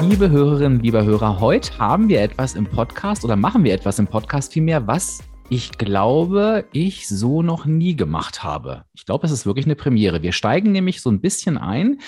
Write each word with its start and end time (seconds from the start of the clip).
Liebe 0.00 0.30
Hörerinnen, 0.30 0.80
lieber 0.80 1.04
Hörer, 1.04 1.40
heute 1.40 1.78
haben 1.78 2.08
wir 2.08 2.20
etwas 2.20 2.54
im 2.54 2.66
Podcast 2.66 3.24
oder 3.24 3.36
machen 3.36 3.64
wir 3.64 3.72
etwas 3.72 3.98
im 3.98 4.06
Podcast 4.06 4.52
vielmehr, 4.52 4.86
was 4.86 5.22
ich 5.48 5.78
glaube, 5.78 6.66
ich 6.72 7.08
so 7.08 7.42
noch 7.42 7.64
nie 7.64 7.96
gemacht 7.96 8.42
habe. 8.42 8.84
Ich 8.94 9.06
glaube, 9.06 9.26
es 9.26 9.32
ist 9.32 9.46
wirklich 9.46 9.64
eine 9.64 9.76
Premiere. 9.76 10.22
Wir 10.22 10.32
steigen 10.32 10.72
nämlich 10.72 11.00
so 11.00 11.10
ein 11.10 11.20
bisschen 11.20 11.56
ein 11.56 12.00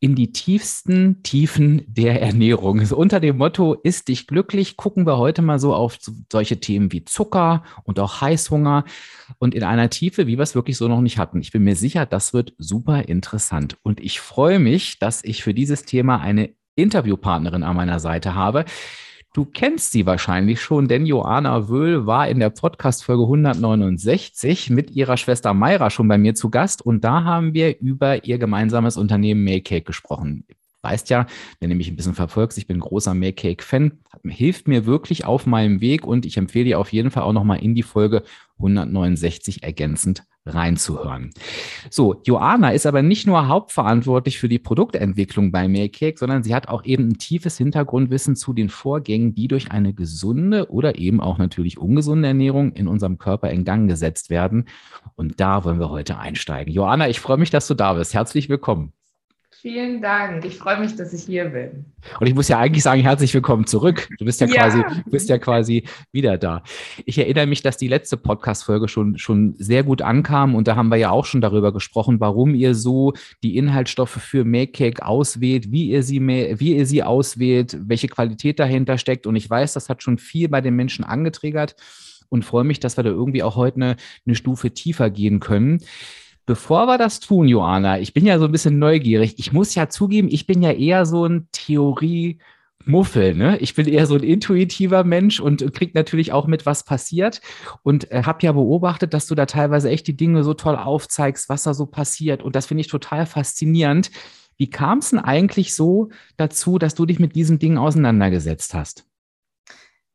in 0.00 0.14
die 0.14 0.32
tiefsten 0.32 1.22
Tiefen 1.22 1.84
der 1.86 2.22
Ernährung. 2.22 2.80
Also 2.80 2.96
unter 2.96 3.20
dem 3.20 3.38
Motto 3.38 3.74
Ist 3.74 4.08
dich 4.08 4.26
glücklich 4.26 4.76
gucken 4.76 5.06
wir 5.06 5.18
heute 5.18 5.42
mal 5.42 5.58
so 5.58 5.74
auf 5.74 5.98
solche 6.30 6.60
Themen 6.60 6.92
wie 6.92 7.04
Zucker 7.04 7.62
und 7.84 8.00
auch 8.00 8.20
Heißhunger 8.20 8.84
und 9.38 9.54
in 9.54 9.64
einer 9.64 9.90
Tiefe, 9.90 10.26
wie 10.26 10.38
wir 10.38 10.42
es 10.42 10.54
wirklich 10.54 10.76
so 10.76 10.88
noch 10.88 11.00
nicht 11.00 11.18
hatten. 11.18 11.40
Ich 11.40 11.52
bin 11.52 11.64
mir 11.64 11.76
sicher, 11.76 12.06
das 12.06 12.32
wird 12.32 12.54
super 12.58 13.08
interessant 13.08 13.76
und 13.82 14.00
ich 14.00 14.20
freue 14.20 14.58
mich, 14.58 14.98
dass 14.98 15.24
ich 15.24 15.42
für 15.42 15.54
dieses 15.54 15.84
Thema 15.84 16.20
eine 16.20 16.50
Interviewpartnerin 16.76 17.62
an 17.62 17.76
meiner 17.76 18.00
Seite 18.00 18.34
habe. 18.34 18.64
Du 19.34 19.46
kennst 19.46 19.92
sie 19.92 20.04
wahrscheinlich 20.04 20.60
schon, 20.60 20.88
denn 20.88 21.06
Joanna 21.06 21.70
Wöhl 21.70 22.06
war 22.06 22.28
in 22.28 22.38
der 22.38 22.50
Podcast-Folge 22.50 23.22
169 23.22 24.68
mit 24.68 24.90
ihrer 24.90 25.16
Schwester 25.16 25.54
Mayra 25.54 25.88
schon 25.88 26.06
bei 26.06 26.18
mir 26.18 26.34
zu 26.34 26.50
Gast 26.50 26.82
und 26.82 27.02
da 27.02 27.24
haben 27.24 27.54
wir 27.54 27.80
über 27.80 28.26
ihr 28.26 28.36
gemeinsames 28.36 28.98
Unternehmen 28.98 29.42
Maycake 29.42 29.84
gesprochen. 29.84 30.44
Weißt 30.82 31.08
ja, 31.08 31.26
wenn 31.60 31.70
du 31.70 31.76
mich 31.76 31.88
ein 31.88 31.96
bisschen 31.96 32.12
verfolgst, 32.12 32.58
ich 32.58 32.66
bin 32.66 32.80
großer 32.80 33.14
Maycake-Fan, 33.14 34.00
hilft 34.26 34.68
mir 34.68 34.84
wirklich 34.84 35.24
auf 35.24 35.46
meinem 35.46 35.80
Weg 35.80 36.06
und 36.06 36.26
ich 36.26 36.36
empfehle 36.36 36.66
dir 36.66 36.78
auf 36.78 36.92
jeden 36.92 37.10
Fall 37.10 37.22
auch 37.22 37.32
nochmal 37.32 37.62
in 37.62 37.74
die 37.74 37.84
Folge 37.84 38.24
169 38.58 39.62
ergänzend 39.62 40.24
reinzuhören. 40.44 41.30
So, 41.90 42.20
Joanna 42.24 42.70
ist 42.70 42.86
aber 42.86 43.02
nicht 43.02 43.26
nur 43.26 43.48
hauptverantwortlich 43.48 44.38
für 44.38 44.48
die 44.48 44.58
Produktentwicklung 44.58 45.52
bei 45.52 45.68
Mailcake, 45.68 46.18
sondern 46.18 46.42
sie 46.42 46.54
hat 46.54 46.68
auch 46.68 46.84
eben 46.84 47.08
ein 47.08 47.18
tiefes 47.18 47.58
Hintergrundwissen 47.58 48.34
zu 48.34 48.52
den 48.52 48.68
Vorgängen, 48.68 49.34
die 49.34 49.48
durch 49.48 49.70
eine 49.70 49.94
gesunde 49.94 50.70
oder 50.70 50.98
eben 50.98 51.20
auch 51.20 51.38
natürlich 51.38 51.78
ungesunde 51.78 52.28
Ernährung 52.28 52.72
in 52.72 52.88
unserem 52.88 53.18
Körper 53.18 53.50
in 53.50 53.64
Gang 53.64 53.88
gesetzt 53.88 54.30
werden. 54.30 54.66
Und 55.14 55.40
da 55.40 55.64
wollen 55.64 55.78
wir 55.78 55.90
heute 55.90 56.18
einsteigen. 56.18 56.72
Joanna, 56.72 57.08
ich 57.08 57.20
freue 57.20 57.38
mich, 57.38 57.50
dass 57.50 57.66
du 57.66 57.74
da 57.74 57.94
bist. 57.94 58.14
Herzlich 58.14 58.48
willkommen. 58.48 58.92
Vielen 59.62 60.02
Dank. 60.02 60.44
Ich 60.44 60.56
freue 60.56 60.80
mich, 60.80 60.96
dass 60.96 61.12
ich 61.12 61.22
hier 61.22 61.44
bin. 61.44 61.84
Und 62.18 62.26
ich 62.26 62.34
muss 62.34 62.48
ja 62.48 62.58
eigentlich 62.58 62.82
sagen, 62.82 63.00
herzlich 63.00 63.32
willkommen 63.32 63.64
zurück. 63.64 64.08
Du 64.18 64.24
bist 64.24 64.40
ja, 64.40 64.48
ja. 64.48 64.54
quasi, 64.54 64.82
bist 65.06 65.28
ja 65.28 65.38
quasi 65.38 65.84
wieder 66.10 66.36
da. 66.36 66.64
Ich 67.06 67.16
erinnere 67.16 67.46
mich, 67.46 67.62
dass 67.62 67.76
die 67.76 67.86
letzte 67.86 68.16
Podcast-Folge 68.16 68.88
schon, 68.88 69.18
schon 69.18 69.54
sehr 69.58 69.84
gut 69.84 70.02
ankam 70.02 70.56
und 70.56 70.66
da 70.66 70.74
haben 70.74 70.88
wir 70.88 70.96
ja 70.96 71.10
auch 71.10 71.26
schon 71.26 71.40
darüber 71.40 71.72
gesprochen, 71.72 72.18
warum 72.18 72.56
ihr 72.56 72.74
so 72.74 73.12
die 73.44 73.56
Inhaltsstoffe 73.56 74.20
für 74.20 74.44
Make-Cake 74.44 75.06
auswählt, 75.06 75.70
wie 75.70 75.90
ihr 75.90 76.02
sie, 76.02 76.20
wie 76.20 76.76
ihr 76.76 76.84
sie 76.84 77.04
auswählt, 77.04 77.78
welche 77.86 78.08
Qualität 78.08 78.58
dahinter 78.58 78.98
steckt. 78.98 79.28
Und 79.28 79.36
ich 79.36 79.48
weiß, 79.48 79.74
das 79.74 79.88
hat 79.88 80.02
schon 80.02 80.18
viel 80.18 80.48
bei 80.48 80.60
den 80.60 80.74
Menschen 80.74 81.04
angetriggert 81.04 81.76
und 82.30 82.44
freue 82.44 82.64
mich, 82.64 82.80
dass 82.80 82.96
wir 82.96 83.04
da 83.04 83.10
irgendwie 83.10 83.44
auch 83.44 83.54
heute 83.54 83.76
eine, 83.76 83.96
eine 84.26 84.34
Stufe 84.34 84.72
tiefer 84.72 85.08
gehen 85.08 85.38
können. 85.38 85.78
Bevor 86.46 86.86
wir 86.86 86.98
das 86.98 87.20
tun, 87.20 87.46
Joanna, 87.48 88.00
ich 88.00 88.14
bin 88.14 88.26
ja 88.26 88.38
so 88.38 88.46
ein 88.46 88.52
bisschen 88.52 88.78
neugierig. 88.78 89.34
Ich 89.38 89.52
muss 89.52 89.74
ja 89.74 89.88
zugeben, 89.88 90.28
ich 90.30 90.46
bin 90.46 90.62
ja 90.62 90.72
eher 90.72 91.06
so 91.06 91.24
ein 91.26 91.48
Theorie- 91.52 92.38
Muffel, 92.86 93.34
ne? 93.34 93.58
Ich 93.58 93.74
bin 93.74 93.86
eher 93.86 94.06
so 94.06 94.14
ein 94.14 94.22
intuitiver 94.22 95.04
Mensch 95.04 95.40
und 95.40 95.72
krieg 95.72 95.94
natürlich 95.94 96.32
auch 96.32 96.46
mit, 96.46 96.66
was 96.66 96.84
passiert. 96.84 97.40
Und 97.82 98.10
äh, 98.10 98.24
habe 98.24 98.38
ja 98.42 98.52
beobachtet, 98.52 99.14
dass 99.14 99.26
du 99.26 99.34
da 99.34 99.46
teilweise 99.46 99.90
echt 99.90 100.06
die 100.06 100.16
Dinge 100.16 100.42
so 100.44 100.54
toll 100.54 100.76
aufzeigst, 100.76 101.48
was 101.48 101.62
da 101.62 101.74
so 101.74 101.86
passiert. 101.86 102.42
Und 102.42 102.56
das 102.56 102.66
finde 102.66 102.82
ich 102.82 102.88
total 102.88 103.26
faszinierend. 103.26 104.10
Wie 104.56 104.70
kam 104.70 104.98
es 104.98 105.10
denn 105.10 105.18
eigentlich 105.18 105.74
so 105.74 106.10
dazu, 106.36 106.78
dass 106.78 106.94
du 106.94 107.06
dich 107.06 107.18
mit 107.18 107.34
diesen 107.34 107.58
Dingen 107.58 107.78
auseinandergesetzt 107.78 108.74
hast? 108.74 109.06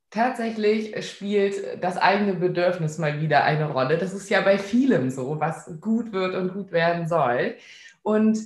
Tatsächlich 0.10 1.06
spielt 1.06 1.84
das 1.84 1.98
eigene 1.98 2.34
Bedürfnis 2.34 2.98
mal 2.98 3.22
wieder 3.22 3.44
eine 3.44 3.70
Rolle. 3.70 3.98
Das 3.98 4.14
ist 4.14 4.30
ja 4.30 4.40
bei 4.42 4.58
vielem 4.58 5.10
so, 5.10 5.40
was 5.40 5.70
gut 5.82 6.14
wird 6.14 6.34
und 6.34 6.54
gut 6.54 6.72
werden 6.72 7.08
soll. 7.10 7.56
Und 8.04 8.40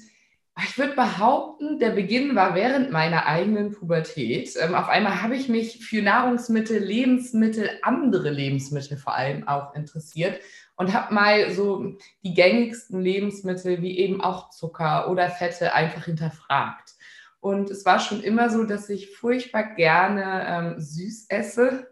ich 0.63 0.77
würde 0.77 0.95
behaupten, 0.95 1.79
der 1.79 1.91
Beginn 1.91 2.35
war 2.35 2.55
während 2.55 2.91
meiner 2.91 3.25
eigenen 3.25 3.71
Pubertät. 3.71 4.53
Ähm, 4.59 4.75
auf 4.75 4.89
einmal 4.89 5.21
habe 5.21 5.35
ich 5.35 5.49
mich 5.49 5.85
für 5.85 6.01
Nahrungsmittel, 6.01 6.77
Lebensmittel, 6.77 7.69
andere 7.83 8.29
Lebensmittel 8.29 8.97
vor 8.97 9.15
allem 9.15 9.47
auch 9.47 9.73
interessiert 9.75 10.39
und 10.75 10.93
habe 10.93 11.13
mal 11.13 11.51
so 11.51 11.95
die 12.23 12.33
gängigsten 12.33 13.01
Lebensmittel 13.01 13.81
wie 13.81 13.97
eben 13.99 14.21
auch 14.21 14.49
Zucker 14.49 15.09
oder 15.09 15.29
Fette 15.29 15.73
einfach 15.73 16.05
hinterfragt. 16.05 16.95
Und 17.41 17.71
es 17.71 17.85
war 17.85 17.99
schon 17.99 18.21
immer 18.21 18.49
so, 18.49 18.63
dass 18.63 18.87
ich 18.89 19.15
furchtbar 19.17 19.73
gerne 19.75 20.45
ähm, 20.47 20.79
süß 20.79 21.25
esse 21.27 21.87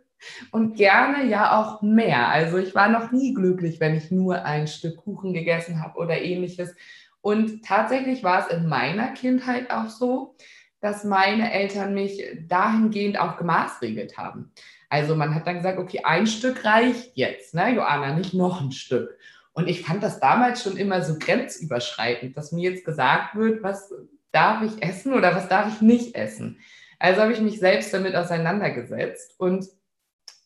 und 0.52 0.76
gerne 0.76 1.26
ja 1.26 1.60
auch 1.60 1.82
mehr. 1.82 2.30
Also 2.30 2.58
ich 2.58 2.76
war 2.76 2.88
noch 2.88 3.12
nie 3.12 3.34
glücklich, 3.34 3.80
wenn 3.80 3.96
ich 3.96 4.12
nur 4.12 4.46
ein 4.46 4.68
Stück 4.68 4.98
Kuchen 4.98 5.34
gegessen 5.34 5.82
habe 5.82 5.98
oder 5.98 6.22
ähnliches. 6.22 6.76
Und 7.22 7.66
tatsächlich 7.66 8.24
war 8.24 8.46
es 8.48 8.54
in 8.56 8.68
meiner 8.68 9.10
Kindheit 9.10 9.72
auch 9.72 9.90
so, 9.90 10.36
dass 10.82 11.04
meine 11.04 11.52
Eltern 11.52 11.96
mich 11.96 12.24
dahingehend 12.48 13.20
auch 13.20 13.38
gemaßregelt 13.38 14.18
haben. 14.18 14.54
Also 14.88 15.16
man 15.16 15.36
hat 15.36 15.48
dann 15.48 15.58
gesagt, 15.58 15.80
okay, 15.80 16.02
ein 16.04 16.28
Stück 16.28 16.64
reicht 16.64 17.18
jetzt, 17.18 17.54
ne, 17.54 17.76
Joanna, 17.76 18.14
nicht 18.14 18.34
noch 18.34 18.62
ein 18.62 18.72
Stück. 18.72 19.18
Und 19.54 19.68
ich 19.68 19.81
fand 19.81 20.04
das 20.04 20.20
damals 20.20 20.64
schon 20.64 20.78
immer 20.78 21.02
so 21.02 21.18
grenzüberschreitend, 21.20 22.38
dass 22.38 22.52
mir 22.52 22.72
jetzt 22.72 22.86
gesagt 22.86 23.36
wird, 23.36 23.62
was 23.62 23.92
darf 24.32 24.64
ich 24.64 24.84
essen 24.84 25.14
oder 25.14 25.36
was 25.36 25.48
darf 25.48 25.74
ich 25.74 25.82
nicht 25.82 26.16
essen? 26.16 26.60
Also 27.00 27.22
habe 27.22 27.34
ich 27.34 27.42
mich 27.42 27.60
selbst 27.60 27.94
damit 27.94 28.16
auseinandergesetzt 28.16 29.36
und 29.40 29.66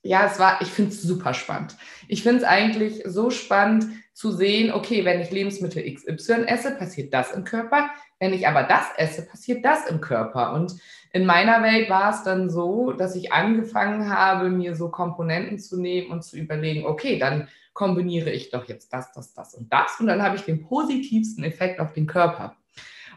ja, 0.03 0.25
es 0.25 0.37
war, 0.37 0.61
ich 0.61 0.67
finde 0.67 0.91
es 0.91 1.01
super 1.01 1.33
spannend. 1.33 1.77
Ich 2.09 2.23
finde 2.23 2.39
es 2.39 2.43
eigentlich 2.43 3.03
so 3.05 3.29
spannend 3.29 3.85
zu 4.13 4.31
sehen, 4.31 4.73
okay, 4.73 5.05
wenn 5.05 5.21
ich 5.21 5.31
Lebensmittel 5.31 5.81
XY 5.81 6.43
esse, 6.45 6.75
passiert 6.75 7.13
das 7.13 7.31
im 7.31 7.45
Körper. 7.45 7.89
Wenn 8.19 8.33
ich 8.33 8.47
aber 8.47 8.63
das 8.63 8.85
esse, 8.97 9.25
passiert 9.25 9.63
das 9.63 9.87
im 9.87 10.01
Körper. 10.01 10.53
Und 10.53 10.75
in 11.13 11.25
meiner 11.25 11.63
Welt 11.63 11.89
war 11.89 12.11
es 12.11 12.23
dann 12.23 12.49
so, 12.49 12.91
dass 12.91 13.15
ich 13.15 13.31
angefangen 13.31 14.09
habe, 14.09 14.49
mir 14.49 14.75
so 14.75 14.89
Komponenten 14.89 15.57
zu 15.57 15.79
nehmen 15.79 16.11
und 16.11 16.23
zu 16.23 16.37
überlegen, 16.37 16.85
okay, 16.85 17.17
dann 17.17 17.47
kombiniere 17.73 18.29
ich 18.29 18.51
doch 18.51 18.67
jetzt 18.67 18.91
das, 18.93 19.13
das, 19.13 19.33
das 19.33 19.55
und 19.55 19.71
das. 19.71 19.99
Und 19.99 20.07
dann 20.07 20.21
habe 20.21 20.35
ich 20.35 20.43
den 20.43 20.61
positivsten 20.61 21.45
Effekt 21.45 21.79
auf 21.79 21.93
den 21.93 22.07
Körper. 22.07 22.57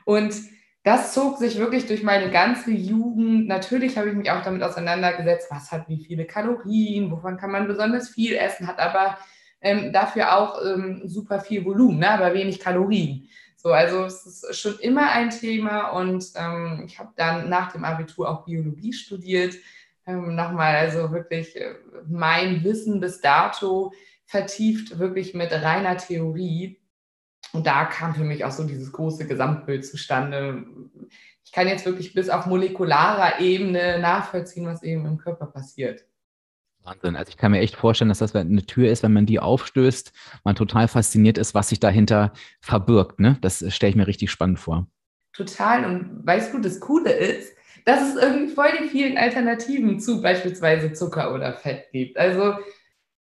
Und 0.05 0.35
das 0.87 1.13
zog 1.13 1.39
sich 1.39 1.59
wirklich 1.59 1.89
durch 1.89 2.05
meine 2.05 2.31
ganze 2.31 2.71
Jugend. 2.71 3.49
Natürlich 3.49 3.99
habe 3.99 4.11
ich 4.11 4.15
mich 4.15 4.31
auch 4.31 4.43
damit 4.43 4.63
auseinandergesetzt, 4.63 5.49
was 5.51 5.73
hat 5.73 5.89
wie 5.89 6.05
viele 6.05 6.27
Kalorien, 6.27 7.11
wovon 7.11 7.37
kann 7.37 7.51
man 7.51 7.67
besonders 7.67 8.11
viel 8.11 8.37
essen, 8.37 8.69
hat 8.69 8.79
aber 8.79 9.19
ähm, 9.61 9.93
dafür 9.93 10.39
auch 10.39 10.65
ähm, 10.65 11.03
super 11.05 11.41
viel 11.41 11.65
Volumen, 11.65 11.99
ne, 11.99 12.09
aber 12.09 12.33
wenig 12.35 12.61
Kalorien. 12.61 13.29
So, 13.57 13.73
also 13.73 14.05
es 14.05 14.27
ist 14.27 14.61
schon 14.61 14.79
immer 14.79 15.11
ein 15.11 15.31
Thema 15.31 15.89
und 15.89 16.25
ähm, 16.37 16.85
ich 16.87 17.01
habe 17.01 17.11
dann 17.17 17.49
nach 17.49 17.73
dem 17.73 17.85
Abitur 17.85 18.31
auch 18.31 18.45
Biologie 18.45 18.93
studiert. 18.93 19.57
Ähm, 20.07 20.37
nochmal 20.37 20.77
also 20.77 21.11
wirklich 21.11 21.57
äh, 21.57 21.75
mein 22.09 22.63
Wissen 22.63 23.01
bis 23.01 23.21
dato 23.21 23.93
vertieft, 24.25 25.01
wirklich 25.01 25.35
mit 25.35 25.51
reiner 25.51 25.97
Theorie 25.97 26.79
und 27.57 27.67
da 27.67 27.87
kam 27.87 28.15
für 28.15 28.25
mich 28.25 28.45
auch 28.45 28.51
so 28.51 28.65
dieses 28.65 28.93
große 28.93 29.27
Gesamtbild 29.27 29.87
zustande. 29.87 30.65
Ich 31.45 31.53
kann 31.53 31.69
jetzt 31.69 31.87
wirklich 31.87 32.13
bis 32.13 32.29
auf 32.29 32.47
molekularer 32.47 33.41
Ebene 33.41 33.99
nachvollziehen, 33.99 34.67
was 34.67 34.83
eben 34.83 35.07
im 35.07 35.17
Körper 35.17 35.47
passiert. 35.47 36.05
Wahnsinn. 36.83 37.17
Also 37.17 37.31
ich 37.31 37.37
kann 37.37 37.53
mir 37.53 37.61
echt 37.61 37.77
vorstellen, 37.77 38.11
dass 38.11 38.19
das 38.19 38.35
eine 38.35 38.67
Tür 38.67 38.91
ist, 38.91 39.03
wenn 39.03 39.13
man 39.13 39.27
die 39.27 39.41
aufstößt, 39.41 40.13
man 40.45 40.55
total 40.55 40.87
fasziniert 40.87 41.39
ist, 41.39 41.55
was 41.55 41.71
sich 41.71 41.81
dahinter 41.81 42.33
verbirgt. 42.61 43.21
Ne? 43.21 43.39
Das 43.41 43.65
stelle 43.75 43.91
ich 43.91 43.97
mir 43.97 44.07
richtig 44.07 44.31
spannend 44.31 44.59
vor. 44.59 44.87
Total. 45.33 45.85
Und 45.85 46.27
weißt 46.27 46.53
du, 46.53 46.61
das 46.61 46.79
Coole 46.79 47.11
ist, 47.11 47.55
dass 47.87 48.03
es 48.03 48.23
irgendwie 48.23 48.53
voll 48.53 48.71
die 48.83 48.89
vielen 48.89 49.17
Alternativen 49.17 49.99
zu 49.99 50.21
beispielsweise 50.21 50.93
Zucker 50.93 51.33
oder 51.35 51.55
Fett 51.55 51.91
gibt. 51.93 52.19
Also 52.19 52.55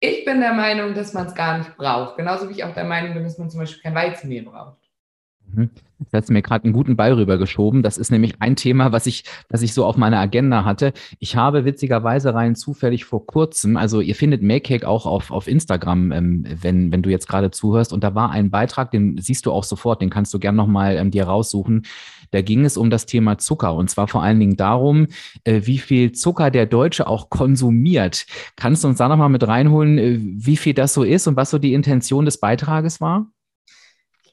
ich 0.01 0.25
bin 0.25 0.41
der 0.41 0.53
Meinung, 0.53 0.95
dass 0.95 1.13
man 1.13 1.27
es 1.27 1.35
gar 1.35 1.59
nicht 1.59 1.77
braucht. 1.77 2.17
Genauso 2.17 2.49
wie 2.49 2.53
ich 2.53 2.63
auch 2.63 2.73
der 2.73 2.85
Meinung 2.85 3.13
bin, 3.13 3.23
dass 3.23 3.37
man 3.37 3.49
zum 3.49 3.59
Beispiel 3.61 3.83
kein 3.83 3.95
Weizenmehl 3.95 4.43
braucht. 4.43 4.80
Mhm. 5.53 5.69
Das 6.11 6.23
hat 6.23 6.29
mir 6.31 6.41
gerade 6.41 6.65
einen 6.65 6.73
guten 6.73 6.95
Ball 6.95 7.13
rübergeschoben. 7.13 7.83
Das 7.83 7.97
ist 7.97 8.11
nämlich 8.11 8.35
ein 8.39 8.55
Thema, 8.55 8.91
was 8.91 9.05
ich, 9.05 9.23
was 9.49 9.61
ich 9.61 9.73
so 9.73 9.85
auf 9.85 9.97
meiner 9.97 10.19
Agenda 10.19 10.65
hatte. 10.65 10.93
Ich 11.19 11.35
habe 11.35 11.63
witzigerweise 11.63 12.33
rein 12.33 12.55
zufällig 12.55 13.05
vor 13.05 13.25
kurzem, 13.25 13.77
also 13.77 14.01
ihr 14.01 14.15
findet 14.15 14.41
Makecake 14.41 14.87
auch 14.87 15.05
auf, 15.05 15.31
auf 15.31 15.47
Instagram, 15.47 16.11
ähm, 16.11 16.45
wenn, 16.61 16.91
wenn 16.91 17.03
du 17.03 17.09
jetzt 17.09 17.27
gerade 17.27 17.51
zuhörst. 17.51 17.93
Und 17.93 18.03
da 18.03 18.15
war 18.15 18.31
ein 18.31 18.49
Beitrag, 18.49 18.91
den 18.91 19.17
siehst 19.19 19.45
du 19.45 19.51
auch 19.51 19.63
sofort, 19.63 20.01
den 20.01 20.09
kannst 20.09 20.33
du 20.33 20.39
gern 20.39 20.55
nochmal 20.55 20.97
ähm, 20.97 21.11
dir 21.11 21.25
raussuchen. 21.25 21.83
Da 22.31 22.41
ging 22.41 22.65
es 22.65 22.77
um 22.77 22.89
das 22.89 23.05
Thema 23.05 23.37
Zucker 23.37 23.75
und 23.75 23.89
zwar 23.89 24.07
vor 24.07 24.23
allen 24.23 24.39
Dingen 24.39 24.55
darum, 24.55 25.07
äh, 25.43 25.61
wie 25.65 25.77
viel 25.77 26.13
Zucker 26.13 26.49
der 26.49 26.65
Deutsche 26.65 27.05
auch 27.05 27.29
konsumiert. 27.29 28.25
Kannst 28.55 28.83
du 28.83 28.87
uns 28.87 28.97
da 28.97 29.09
nochmal 29.09 29.29
mit 29.29 29.45
reinholen, 29.45 29.97
äh, 29.97 30.17
wie 30.19 30.57
viel 30.57 30.73
das 30.73 30.93
so 30.93 31.03
ist 31.03 31.27
und 31.27 31.35
was 31.35 31.49
so 31.51 31.59
die 31.59 31.73
Intention 31.73 32.25
des 32.25 32.39
Beitrages 32.39 33.01
war? 33.01 33.27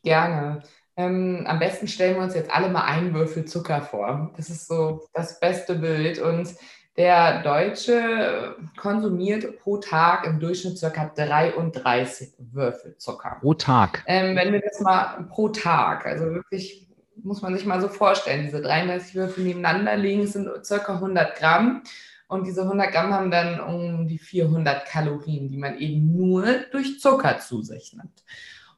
Gerne. 0.05 0.63
Ähm, 0.99 1.45
am 1.47 1.61
besten 1.61 1.87
stellen 1.87 2.17
wir 2.17 2.25
uns 2.25 2.35
jetzt 2.35 2.51
alle 2.51 2.69
mal 2.69 2.83
einen 2.83 3.15
Würfel 3.15 3.45
Zucker 3.45 3.83
vor. 3.83 4.33
Das 4.37 4.51
ist 4.51 4.67
so 4.67 5.07
das 5.15 5.39
beste 5.39 5.77
Bild. 5.77 6.19
Und 6.19 6.57
der 6.97 7.43
Deutsche 7.43 8.57
konsumiert 8.77 9.61
pro 9.61 9.77
Tag 9.77 10.27
im 10.27 10.41
Durchschnitt 10.41 10.81
ca. 10.81 11.13
33 11.15 12.33
Würfel 12.39 12.97
Zucker. 12.97 13.39
Pro 13.41 13.55
Tag? 13.55 14.03
Ähm, 14.09 14.35
wenn 14.35 14.53
wir 14.53 14.61
das 14.61 14.81
mal 14.81 15.29
pro 15.31 15.51
Tag, 15.51 16.05
also 16.05 16.25
wirklich 16.35 16.89
muss 17.23 17.43
man 17.43 17.55
sich 17.55 17.65
mal 17.65 17.81
so 17.81 17.87
vorstellen, 17.87 18.43
diese 18.45 18.61
33 18.61 19.15
Würfel 19.15 19.45
nebeneinander 19.45 19.97
liegen, 19.97 20.27
sind 20.27 20.49
ca. 20.69 20.95
100 20.95 21.37
Gramm. 21.37 21.85
Und 22.27 22.45
diese 22.45 22.63
100 22.63 22.91
Gramm 22.91 23.15
haben 23.15 23.31
dann 23.31 23.61
um 23.61 24.09
die 24.09 24.19
400 24.19 24.85
Kalorien, 24.85 25.49
die 25.49 25.57
man 25.57 25.79
eben 25.79 26.17
nur 26.17 26.45
durch 26.73 26.99
Zucker 26.99 27.39
zu 27.39 27.63
sich 27.63 27.95
nimmt. 27.95 28.25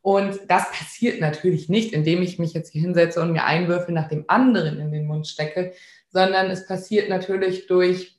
Und 0.03 0.41
das 0.49 0.71
passiert 0.71 1.21
natürlich 1.21 1.69
nicht, 1.69 1.93
indem 1.93 2.23
ich 2.23 2.39
mich 2.39 2.55
jetzt 2.55 2.73
hier 2.73 2.81
hinsetze 2.81 3.21
und 3.21 3.33
mir 3.33 3.45
einen 3.45 3.69
Würfel 3.69 3.95
nach 3.95 4.09
dem 4.09 4.25
anderen 4.29 4.81
in 4.81 4.93
den 4.93 5.07
Mund 5.07 5.27
stecke, 5.27 5.73
sondern 6.09 6.51
es 6.51 6.67
passiert 6.67 7.09
natürlich 7.09 7.67
durch 7.67 8.19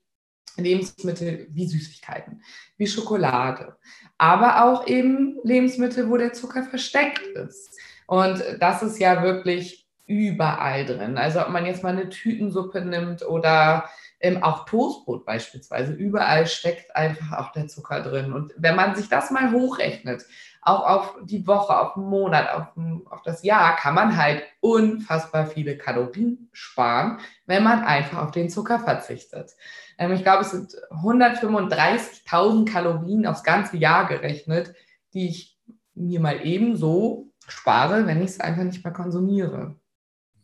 Lebensmittel 0.57 1.47
wie 1.49 1.67
Süßigkeiten, 1.67 2.43
wie 2.77 2.87
Schokolade, 2.87 3.77
aber 4.17 4.65
auch 4.65 4.87
eben 4.87 5.39
Lebensmittel, 5.43 6.09
wo 6.09 6.17
der 6.17 6.33
Zucker 6.33 6.63
versteckt 6.63 7.25
ist. 7.25 7.77
Und 8.05 8.43
das 8.59 8.83
ist 8.83 8.99
ja 8.99 9.23
wirklich 9.23 9.87
überall 10.05 10.85
drin. 10.85 11.17
Also 11.17 11.41
ob 11.41 11.49
man 11.49 11.65
jetzt 11.65 11.83
mal 11.83 11.93
eine 11.93 12.09
Tütensuppe 12.09 12.81
nimmt 12.81 13.25
oder 13.25 13.89
ähm, 14.19 14.43
auch 14.43 14.65
Toastbrot 14.65 15.25
beispielsweise, 15.25 15.93
überall 15.93 16.45
steckt 16.45 16.95
einfach 16.95 17.37
auch 17.37 17.51
der 17.53 17.67
Zucker 17.67 18.01
drin. 18.01 18.33
Und 18.33 18.53
wenn 18.57 18.75
man 18.75 18.95
sich 18.95 19.07
das 19.09 19.31
mal 19.31 19.51
hochrechnet, 19.51 20.25
auch 20.61 20.85
auf 20.85 21.15
die 21.23 21.47
Woche, 21.47 21.77
auf 21.77 21.95
den 21.95 22.03
Monat, 22.03 22.49
auf, 22.53 22.67
auf 23.09 23.21
das 23.23 23.43
Jahr 23.43 23.75
kann 23.75 23.95
man 23.95 24.15
halt 24.15 24.43
unfassbar 24.59 25.47
viele 25.47 25.77
Kalorien 25.77 26.49
sparen, 26.51 27.19
wenn 27.47 27.63
man 27.63 27.83
einfach 27.83 28.19
auf 28.19 28.31
den 28.31 28.49
Zucker 28.49 28.79
verzichtet. 28.79 29.55
Ähm, 29.97 30.11
ich 30.11 30.21
glaube, 30.21 30.41
es 30.41 30.51
sind 30.51 30.75
135.000 30.91 32.71
Kalorien 32.71 33.25
aufs 33.25 33.43
ganze 33.43 33.77
Jahr 33.77 34.07
gerechnet, 34.07 34.75
die 35.13 35.29
ich 35.29 35.59
mir 35.95 36.19
mal 36.19 36.45
eben 36.45 36.75
so 36.75 37.31
spare, 37.47 38.05
wenn 38.05 38.19
ich 38.21 38.31
es 38.31 38.39
einfach 38.39 38.63
nicht 38.63 38.83
mehr 38.83 38.93
konsumiere. 38.93 39.75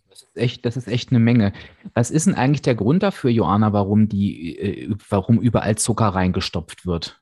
Das 0.10 0.24
ist 0.24 0.38
echt, 0.38 0.66
das 0.66 0.78
ist 0.78 0.88
echt 0.88 1.12
eine 1.12 1.20
Menge. 1.20 1.54
Was 1.94 2.10
ist 2.10 2.25
denn 2.25 2.34
eigentlich 2.34 2.63
der 2.63 2.75
Grund 2.75 3.04
dafür, 3.04 3.30
Joanna, 3.30 3.72
warum 3.72 4.10
die, 4.10 4.58
äh, 4.58 4.96
warum 5.10 5.40
überall 5.40 5.75
Zucker 5.75 6.08
reingestopft 6.08 6.88
wird? 6.88 7.22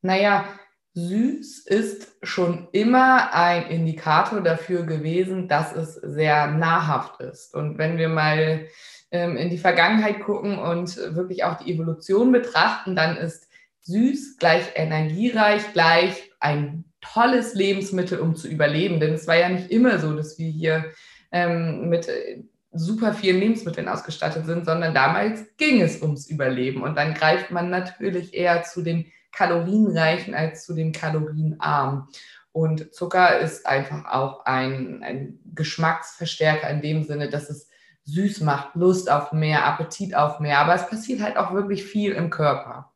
Naja, 0.00 0.44
Süß 0.94 1.66
ist 1.66 2.08
schon 2.22 2.68
immer 2.70 3.34
ein 3.34 3.66
Indikator 3.66 4.40
dafür 4.40 4.84
gewesen, 4.84 5.48
dass 5.48 5.74
es 5.74 5.94
sehr 5.94 6.46
nahrhaft 6.46 7.20
ist. 7.20 7.52
Und 7.54 7.78
wenn 7.78 7.98
wir 7.98 8.08
mal 8.08 8.66
ähm, 9.10 9.36
in 9.36 9.50
die 9.50 9.58
Vergangenheit 9.58 10.20
gucken 10.20 10.58
und 10.58 10.96
wirklich 11.16 11.42
auch 11.42 11.58
die 11.58 11.72
Evolution 11.72 12.30
betrachten, 12.30 12.94
dann 12.94 13.16
ist 13.16 13.48
süß 13.82 14.36
gleich 14.38 14.70
energiereich, 14.76 15.72
gleich 15.72 16.30
ein 16.38 16.84
tolles 17.00 17.54
Lebensmittel, 17.54 18.20
um 18.20 18.36
zu 18.36 18.48
überleben. 18.48 19.00
Denn 19.00 19.14
es 19.14 19.26
war 19.26 19.36
ja 19.36 19.48
nicht 19.48 19.72
immer 19.72 19.98
so, 19.98 20.14
dass 20.14 20.38
wir 20.38 20.48
hier 20.48 20.92
ähm, 21.32 21.88
mit 21.88 22.08
äh, 22.08 22.44
super 22.70 23.14
vielen 23.14 23.40
Lebensmitteln 23.40 23.88
ausgestattet 23.88 24.46
sind, 24.46 24.64
sondern 24.64 24.94
damals 24.94 25.44
ging 25.56 25.80
es 25.80 26.00
ums 26.02 26.28
Überleben. 26.28 26.82
Und 26.82 26.96
dann 26.96 27.14
greift 27.14 27.50
man 27.50 27.68
natürlich 27.68 28.32
eher 28.32 28.62
zu 28.62 28.82
den 28.82 29.06
kalorienreichen 29.34 30.34
als 30.34 30.64
zu 30.64 30.74
den 30.74 30.92
kalorienarmen. 30.92 32.04
Und 32.52 32.94
Zucker 32.94 33.40
ist 33.40 33.66
einfach 33.66 34.04
auch 34.06 34.46
ein, 34.46 35.02
ein 35.02 35.40
Geschmacksverstärker 35.54 36.70
in 36.70 36.82
dem 36.82 37.02
Sinne, 37.02 37.28
dass 37.28 37.50
es 37.50 37.68
süß 38.04 38.42
macht, 38.42 38.76
Lust 38.76 39.10
auf 39.10 39.32
mehr, 39.32 39.66
Appetit 39.66 40.14
auf 40.14 40.38
mehr. 40.38 40.60
Aber 40.60 40.74
es 40.74 40.88
passiert 40.88 41.20
halt 41.20 41.36
auch 41.36 41.52
wirklich 41.52 41.84
viel 41.84 42.12
im 42.12 42.30
Körper. 42.30 42.92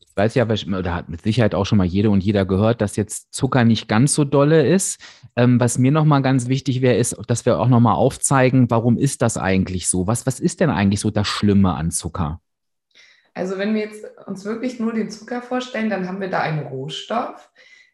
Ich 0.00 0.16
weiß 0.16 0.34
ja, 0.36 0.44
oder 0.44 0.94
hat 0.94 1.10
mit 1.10 1.20
Sicherheit 1.20 1.54
auch 1.54 1.66
schon 1.66 1.76
mal 1.76 1.86
jede 1.86 2.08
und 2.08 2.24
jeder 2.24 2.46
gehört, 2.46 2.80
dass 2.80 2.96
jetzt 2.96 3.34
Zucker 3.34 3.64
nicht 3.64 3.88
ganz 3.88 4.14
so 4.14 4.24
dolle 4.24 4.66
ist. 4.66 4.98
Ähm, 5.36 5.60
was 5.60 5.76
mir 5.76 5.92
nochmal 5.92 6.22
ganz 6.22 6.48
wichtig 6.48 6.80
wäre, 6.80 6.96
ist, 6.96 7.14
dass 7.26 7.44
wir 7.44 7.60
auch 7.60 7.68
nochmal 7.68 7.96
aufzeigen, 7.96 8.70
warum 8.70 8.96
ist 8.96 9.20
das 9.20 9.36
eigentlich 9.36 9.88
so? 9.88 10.06
Was, 10.06 10.24
was 10.24 10.40
ist 10.40 10.60
denn 10.60 10.70
eigentlich 10.70 11.00
so 11.00 11.10
das 11.10 11.26
Schlimme 11.26 11.74
an 11.74 11.90
Zucker? 11.90 12.40
Also 13.36 13.58
wenn 13.58 13.74
wir 13.74 13.82
jetzt 13.82 14.06
uns 14.26 14.46
wirklich 14.46 14.80
nur 14.80 14.94
den 14.94 15.10
Zucker 15.10 15.42
vorstellen, 15.42 15.90
dann 15.90 16.08
haben 16.08 16.22
wir 16.22 16.30
da 16.30 16.40
einen 16.40 16.66
Rohstoff, 16.66 17.50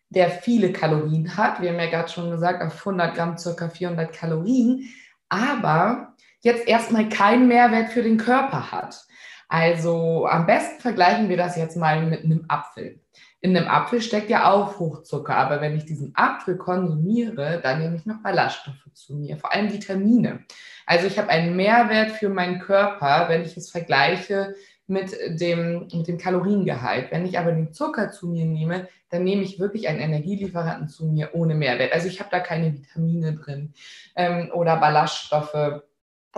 der 0.09 0.31
viele 0.31 0.73
Kalorien 0.73 1.37
hat. 1.37 1.61
Wir 1.61 1.71
haben 1.71 1.81
ja 1.81 1.91
gerade 1.91 2.09
schon 2.09 2.31
gesagt, 2.31 2.62
auf 2.62 2.79
100 2.79 3.17
Gramm 3.17 3.37
circa 3.37 3.69
400 3.69 4.12
Kalorien, 4.12 4.89
aber 5.29 6.15
jetzt 6.43 6.69
erstmal 6.69 7.09
keinen 7.09 7.49
Mehrwert 7.49 7.91
für 7.91 8.05
den 8.05 8.19
Körper 8.19 8.71
hat. 8.71 9.05
Also 9.49 10.29
am 10.29 10.47
besten 10.47 10.81
vergleichen 10.81 11.29
wir 11.29 11.37
das 11.37 11.56
jetzt 11.56 11.77
mal 11.77 12.06
mit 12.06 12.23
einem 12.25 12.45
Apfel. 12.47 13.00
In 13.41 13.56
einem 13.56 13.67
Apfel 13.67 14.00
steckt 14.00 14.31
ja 14.31 14.49
auch 14.49 14.75
Fruchtzucker, 14.75 15.35
aber 15.35 15.61
wenn 15.61 15.77
ich 15.77 15.85
diesen 15.85 16.12
Apfel 16.15 16.56
konsumiere, 16.56 17.61
dann 17.61 17.81
nehme 17.81 17.97
ich 17.97 18.06
noch 18.06 18.23
Ballaststoffe 18.23 18.87
zu 18.95 19.17
mir, 19.17 19.37
vor 19.38 19.53
allem 19.53 19.73
Vitamine. 19.73 20.45
Also 20.87 21.09
ich 21.09 21.19
habe 21.19 21.31
einen 21.31 21.56
Mehrwert 21.56 22.12
für 22.12 22.29
meinen 22.29 22.61
Körper, 22.61 23.29
wenn 23.29 23.43
ich 23.43 23.56
es 23.56 23.73
vergleiche 23.73 24.55
mit 24.87 25.17
dem, 25.40 25.88
mit 25.93 26.08
dem 26.08 26.19
Kaloriengehalt. 26.19 27.11
Wenn 27.11 27.26
ich 27.26 27.38
aber 27.38 27.52
den 27.52 27.73
Zucker 27.73 28.11
zu 28.11 28.29
mir 28.29 28.44
nehme, 28.44 28.88
dann 29.11 29.25
nehme 29.25 29.43
ich 29.43 29.58
wirklich 29.58 29.88
einen 29.88 30.00
Energielieferanten 30.00 30.88
zu 30.88 31.06
mir 31.06 31.31
ohne 31.34 31.55
Mehrwert. 31.55 31.93
Also 31.93 32.08
ich 32.08 32.20
habe 32.20 32.31
da 32.31 32.40
keine 32.40 32.75
Vitamine 32.75 33.34
drin 33.34 33.73
ähm, 34.17 34.50
oder 34.52 34.76
Ballaststoffe 34.76 35.83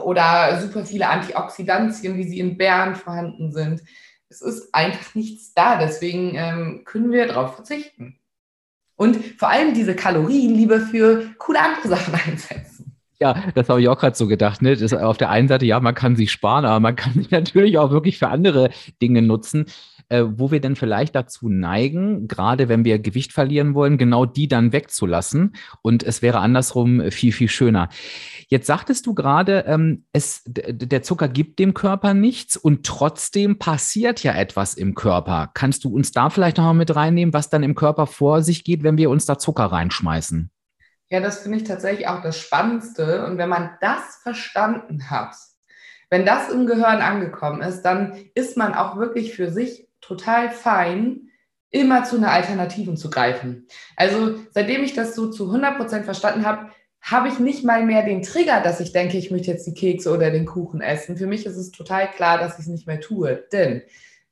oder 0.03 0.61
super 0.61 0.85
viele 0.85 1.09
Antioxidantien, 1.09 2.17
wie 2.17 2.25
sie 2.25 2.41
in 2.41 2.57
Beeren 2.57 2.97
vorhanden 2.97 3.53
sind. 3.53 3.83
Es 4.29 4.43
ist 4.43 4.75
einfach 4.75 5.15
nichts 5.15 5.55
da, 5.55 5.79
deswegen 5.79 6.35
ähm, 6.35 6.83
können 6.85 7.13
wir 7.13 7.27
darauf 7.27 7.55
verzichten. 7.55 8.19
Und 8.97 9.17
vor 9.39 9.49
allem 9.49 9.75
diese 9.75 9.95
Kalorien 9.95 10.55
lieber 10.55 10.81
für 10.81 11.35
coole 11.39 11.61
andere 11.61 11.89
Sachen 11.89 12.15
einsetzen. 12.27 12.84
Ja, 13.21 13.45
das 13.55 13.69
habe 13.69 13.81
ich 13.81 13.89
auch 13.89 13.99
gerade 13.99 14.17
so 14.17 14.27
gedacht. 14.27 14.61
Ne? 14.61 14.77
Das 14.77 14.93
auf 14.93 15.17
der 15.17 15.31
einen 15.31 15.47
Seite, 15.49 15.65
ja, 15.67 15.79
man 15.79 15.95
kann 15.95 16.17
sie 16.17 16.27
sparen, 16.27 16.65
aber 16.65 16.81
man 16.81 16.97
kann 16.97 17.13
sie 17.15 17.29
natürlich 17.31 17.79
auch 17.79 17.91
wirklich 17.91 18.19
für 18.19 18.29
andere 18.29 18.71
Dinge 19.01 19.23
nutzen, 19.23 19.67
äh, 20.09 20.25
wo 20.27 20.51
wir 20.51 20.61
dann 20.61 20.77
vielleicht 20.77 21.15
dazu 21.15 21.49
neigen, 21.49 22.27
gerade 22.29 22.69
wenn 22.69 22.85
wir 22.85 22.99
Gewicht 22.99 23.33
verlieren 23.33 23.75
wollen, 23.75 23.99
genau 23.99 24.27
die 24.27 24.49
dann 24.49 24.73
wegzulassen. 24.73 25.55
Und 25.81 26.03
es 26.03 26.23
wäre 26.23 26.41
andersrum 26.41 27.11
viel, 27.11 27.33
viel 27.33 27.49
schöner. 27.49 27.89
Jetzt 28.49 28.67
sagtest 28.67 29.07
du 29.07 29.15
gerade, 29.15 29.65
ähm, 29.67 30.05
es, 30.13 30.43
der 30.47 31.03
Zucker 31.03 31.29
gibt 31.29 31.59
dem 31.61 31.73
Körper 31.73 32.15
nichts 32.15 32.57
und 32.57 32.85
trotzdem 32.85 33.59
passiert 33.59 34.23
ja 34.23 34.35
etwas 34.35 34.75
im 34.75 34.95
Körper. 34.95 35.51
Kannst 35.55 35.85
du 35.85 35.95
uns 35.95 36.13
da 36.13 36.31
vielleicht 36.31 36.57
noch 36.57 36.65
mal 36.65 36.75
mit 36.75 36.95
reinnehmen, 36.95 37.33
was 37.33 37.49
dann 37.49 37.63
im 37.63 37.75
Körper 37.75 38.07
vor 38.07 38.43
sich 38.43 38.65
geht, 38.65 38.83
wenn 38.83 38.99
wir 38.99 39.09
uns 39.09 39.25
da 39.25 39.39
Zucker 39.39 39.67
reinschmeißen? 39.67 40.51
Ja, 41.15 41.21
das 41.21 41.39
finde 41.39 41.59
ich 41.59 41.65
tatsächlich 41.65 42.09
auch 42.09 42.23
das 42.23 42.41
Spannendste. 42.41 43.25
Und 43.25 43.39
wenn 43.39 43.49
man 43.49 43.79
das 43.81 44.17
verstanden 44.21 45.11
hat, 45.11 45.37
wenn 46.11 46.27
das 46.27 46.51
im 46.51 46.67
Gehirn 46.67 47.03
angekommen 47.03 47.63
ist, 47.63 47.83
dann 47.83 48.19
ist 48.35 48.57
man 48.57 48.75
auch 48.75 48.97
wirklich 48.97 49.33
für 49.33 49.49
sich 49.49 49.87
total 50.01 50.51
fein, 50.51 51.29
immer 51.71 52.03
zu 52.03 52.17
einer 52.17 52.33
Alternativen 52.33 52.97
zu 52.97 53.11
greifen. 53.11 53.69
Also 53.95 54.41
seitdem 54.51 54.83
ich 54.83 54.95
das 54.95 55.15
so 55.15 55.31
zu 55.31 55.55
100% 55.55 56.03
verstanden 56.03 56.45
habe, 56.45 56.73
habe 57.01 57.29
ich 57.29 57.39
nicht 57.39 57.63
mal 57.63 57.87
mehr 57.87 58.03
den 58.03 58.23
Trigger, 58.23 58.61
dass 58.61 58.81
ich 58.81 58.91
denke, 58.91 59.17
ich 59.17 59.31
möchte 59.31 59.53
jetzt 59.53 59.69
die 59.69 59.75
Kekse 59.75 60.11
oder 60.13 60.33
den 60.33 60.47
Kuchen 60.47 60.81
essen. 60.81 61.17
Für 61.17 61.29
mich 61.29 61.47
ist 61.47 61.57
es 61.57 61.71
total 61.71 62.11
klar, 62.11 62.39
dass 62.39 62.55
ich 62.55 62.65
es 62.65 62.67
nicht 62.67 62.89
mehr 62.89 63.01
tue. 63.01 63.45
Denn 63.53 63.83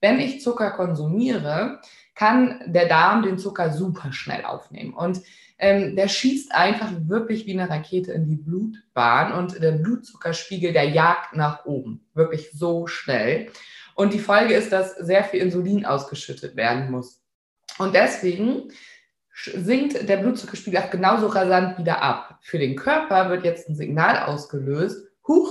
wenn 0.00 0.18
ich 0.18 0.40
Zucker 0.40 0.72
konsumiere, 0.72 1.78
kann 2.14 2.60
der 2.66 2.88
Darm 2.88 3.22
den 3.22 3.38
Zucker 3.38 3.72
super 3.72 4.12
schnell 4.12 4.44
aufnehmen. 4.44 4.94
Und 4.94 5.22
ähm, 5.58 5.96
der 5.96 6.08
schießt 6.08 6.54
einfach 6.54 6.90
wirklich 7.06 7.46
wie 7.46 7.52
eine 7.52 7.70
Rakete 7.70 8.12
in 8.12 8.26
die 8.26 8.36
Blutbahn 8.36 9.32
und 9.32 9.62
der 9.62 9.72
Blutzuckerspiegel, 9.72 10.72
der 10.72 10.88
jagt 10.88 11.36
nach 11.36 11.64
oben. 11.64 12.04
Wirklich 12.14 12.50
so 12.52 12.86
schnell. 12.86 13.50
Und 13.94 14.12
die 14.12 14.18
Folge 14.18 14.54
ist, 14.54 14.72
dass 14.72 14.96
sehr 14.96 15.24
viel 15.24 15.40
Insulin 15.40 15.86
ausgeschüttet 15.86 16.56
werden 16.56 16.90
muss. 16.90 17.22
Und 17.78 17.94
deswegen 17.94 18.72
sinkt 19.34 20.08
der 20.08 20.18
Blutzuckerspiegel 20.18 20.80
auch 20.80 20.90
genauso 20.90 21.26
rasant 21.28 21.78
wieder 21.78 22.02
ab. 22.02 22.38
Für 22.42 22.58
den 22.58 22.76
Körper 22.76 23.30
wird 23.30 23.44
jetzt 23.44 23.68
ein 23.68 23.76
Signal 23.76 24.24
ausgelöst, 24.24 25.06
huch, 25.26 25.48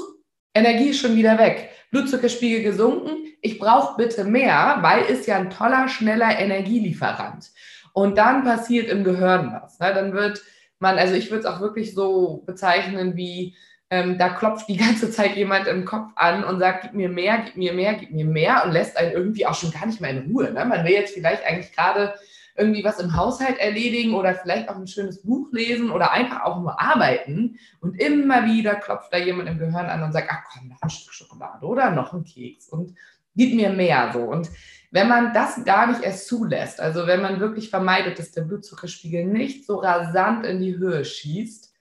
Energie 0.53 0.89
ist 0.89 1.00
schon 1.00 1.15
wieder 1.15 1.38
weg, 1.38 1.70
Blutzuckerspiegel 1.91 2.63
gesunken, 2.63 3.27
ich 3.41 3.60
brauche 3.60 3.98
bitte 3.98 4.24
mehr, 4.24 4.77
weil 4.81 5.03
ist 5.03 5.27
ja 5.27 5.38
ein 5.38 5.50
toller, 5.50 5.88
schneller 5.88 6.38
Energielieferant. 6.38 7.51
Und 7.93 8.17
dann 8.17 8.43
passiert 8.43 8.89
im 8.89 9.03
Gehirn 9.03 9.51
was. 9.62 9.79
Ne? 9.79 9.93
Dann 9.93 10.13
wird 10.13 10.41
man, 10.79 10.98
also 10.98 11.13
ich 11.13 11.29
würde 11.29 11.41
es 11.41 11.46
auch 11.46 11.60
wirklich 11.60 11.93
so 11.93 12.43
bezeichnen 12.46 13.15
wie, 13.15 13.55
ähm, 13.89 14.17
da 14.17 14.29
klopft 14.29 14.70
die 14.70 14.77
ganze 14.86 15.12
Zeit 15.12 15.36
jemand 15.36 15.67
im 15.67 15.86
Kopf 15.86 16.12
an 16.15 16.43
und 16.43 16.60
sagt, 16.60 16.84
gib 16.84 16.93
mir 16.93 17.10
mehr, 17.10 17.43
gib 17.46 17.58
mir 17.58 17.74
mehr, 17.74 17.93
gib 17.96 18.12
mir 18.12 18.25
mehr 18.25 18.63
und 18.65 18.72
lässt 18.72 18.98
einen 18.98 19.12
irgendwie 19.12 19.46
auch 19.46 19.55
schon 19.55 19.72
gar 19.72 19.86
nicht 19.86 20.00
mehr 20.00 20.12
in 20.12 20.31
Ruhe. 20.31 20.51
Ne? 20.51 20.65
Man 20.65 20.86
will 20.86 20.93
jetzt 20.93 21.13
vielleicht 21.13 21.46
eigentlich 21.46 21.74
gerade 21.74 22.13
irgendwie 22.55 22.84
was 22.84 23.00
im 23.00 23.15
Haushalt 23.15 23.58
erledigen 23.60 24.13
oder 24.13 24.36
vielleicht 24.36 24.70
auch 24.70 24.75
ein 24.75 24.88
schönes 24.88 25.22
Buch 25.22 25.51
lesen 25.51 25.91
oder 25.91 26.12
einfach 26.12 26.43
auch 26.43 26.60
nur 26.60 26.79
arbeiten. 26.79 27.60
Und 27.79 28.00
immer 28.00 28.46
wieder 28.46 28.75
klopft 28.75 29.13
da 29.13 29.17
jemand 29.17 29.50
im 29.50 29.60
Gehirn 29.60 29.88
an 29.88 30.03
und 30.03 30.12
sagt, 30.12 30.29
ach 30.31 30.43
komm, 30.51 30.70
noch 30.70 30.81
ein 30.81 30.89
Stück 30.89 31.13
Schokolade 31.13 31.65
oder 31.65 31.91
noch 31.91 32.13
ein 32.13 32.24
Keks 32.24 32.70
und 32.70 32.96
gib 33.36 33.55
mir 33.55 33.70
mehr 33.70 34.12
so. 34.13 34.20
Und 34.20 34.50
wenn 34.91 35.08
man 35.08 35.34
das 35.34 35.63
gar 35.63 35.88
nicht 35.88 36.01
erst 36.03 36.27
zulässt, 36.27 36.81
also 36.81 37.08
wenn 37.08 37.22
man 37.22 37.39
wirklich 37.39 37.70
vermeidet, 37.70 38.20
dass 38.20 38.31
der 38.31 38.41
Blutzuckerspiegel 38.41 39.25
nicht 39.25 39.65
so 39.65 39.77
rasant 39.77 40.46
in 40.46 40.60
die 40.60 40.77
Höhe 40.77 41.05
schießt, 41.05 41.72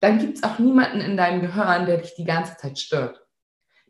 dann 0.00 0.18
gibt 0.18 0.38
es 0.38 0.42
auch 0.42 0.58
niemanden 0.58 1.00
in 1.00 1.16
deinem 1.16 1.40
Gehirn, 1.40 1.86
der 1.86 1.98
dich 1.98 2.14
die 2.14 2.24
ganze 2.24 2.56
Zeit 2.56 2.78
stört 2.78 3.23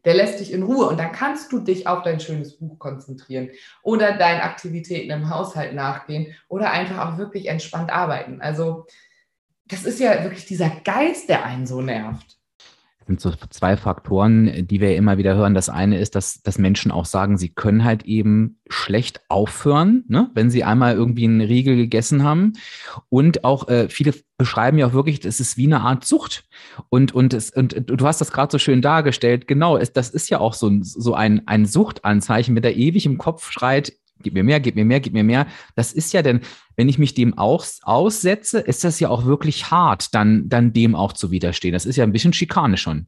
der 0.05 0.15
lässt 0.15 0.41
dich 0.41 0.53
in 0.53 0.63
Ruhe 0.63 0.87
und 0.87 0.99
dann 0.99 1.13
kannst 1.13 1.53
du 1.53 1.61
dich 1.61 1.87
auf 1.87 2.03
dein 2.03 2.21
schönes 2.21 2.59
Buch 2.59 2.79
konzentrieren 2.79 3.51
oder 3.83 4.17
deinen 4.17 4.41
Aktivitäten 4.41 5.11
im 5.11 5.31
Haushalt 5.31 5.75
nachgehen 5.75 6.35
oder 6.49 6.71
einfach 6.71 7.07
auch 7.07 7.19
wirklich 7.19 7.47
entspannt 7.47 7.91
arbeiten. 7.91 8.41
Also 8.41 8.87
das 9.67 9.85
ist 9.85 10.01
ja 10.01 10.23
wirklich 10.23 10.47
dieser 10.47 10.71
Geist, 10.71 11.29
der 11.29 11.45
einen 11.45 11.67
so 11.67 11.81
nervt. 11.81 12.39
Sind 13.07 13.21
so 13.21 13.33
zwei 13.51 13.77
Faktoren, 13.77 14.67
die 14.67 14.81
wir 14.81 14.97
immer 14.97 15.19
wieder 15.19 15.35
hören. 15.35 15.55
Das 15.55 15.69
eine 15.69 15.99
ist, 15.99 16.15
dass, 16.15 16.41
dass 16.43 16.59
Menschen 16.59 16.91
auch 16.91 17.05
sagen, 17.05 17.37
sie 17.37 17.51
können 17.51 17.85
halt 17.85 18.05
eben 18.05 18.59
schlecht 18.69 19.21
aufhören, 19.29 20.05
ne? 20.09 20.31
wenn 20.35 20.51
sie 20.51 20.65
einmal 20.65 20.95
irgendwie 20.95 21.25
einen 21.25 21.43
Riegel 21.43 21.77
gegessen 21.77 22.23
haben. 22.23 22.55
Und 23.11 23.45
auch 23.45 23.69
äh, 23.69 23.89
viele 23.89 24.15
beschreiben 24.39 24.79
ja 24.79 24.87
auch 24.87 24.93
wirklich, 24.95 25.25
es 25.25 25.39
ist 25.39 25.57
wie 25.57 25.67
eine 25.67 25.83
Art 25.83 26.05
Sucht. 26.05 26.45
Und, 26.89 27.15
und, 27.15 27.35
es, 27.35 27.51
und, 27.51 27.75
und 27.75 28.01
du 28.01 28.07
hast 28.07 28.21
das 28.21 28.33
gerade 28.33 28.51
so 28.51 28.59
schön 28.59 28.81
dargestellt. 28.83 29.47
Genau, 29.47 29.77
es, 29.77 29.93
das 29.93 30.11
ist 30.11 30.31
ja 30.31 30.41
auch 30.41 30.55
so, 30.55 30.71
so 30.81 31.15
ein, 31.15 31.47
ein 31.47 31.67
Suchtanzeichen, 31.67 32.55
mit 32.55 32.65
der 32.65 32.77
ewig 32.77 33.07
im 33.07 33.19
Kopf 33.19 33.51
schreit, 33.51 33.93
gib 34.25 34.35
mir 34.35 34.43
mehr, 34.43 34.59
gib 34.59 34.75
mir 34.75 34.85
mehr, 34.85 34.99
gib 34.99 35.13
mir 35.13 35.23
mehr. 35.23 35.47
Das 35.77 35.93
ist 35.93 36.13
ja 36.13 36.23
denn, 36.23 36.41
wenn 36.77 36.89
ich 36.89 36.99
mich 36.99 37.15
dem 37.15 37.39
auch 37.39 37.65
aussetze, 37.83 38.59
ist 38.59 38.83
das 38.83 38.99
ja 38.99 39.09
auch 39.09 39.25
wirklich 39.25 39.71
hart, 39.71 40.15
dann, 40.15 40.49
dann 40.49 40.73
dem 40.73 40.97
auch 40.97 41.13
zu 41.13 41.31
widerstehen. 41.31 41.73
Das 41.73 41.87
ist 41.87 41.97
ja 41.97 42.03
ein 42.03 42.13
bisschen 42.13 42.33
Schikane 42.33 42.77
schon. 42.77 43.07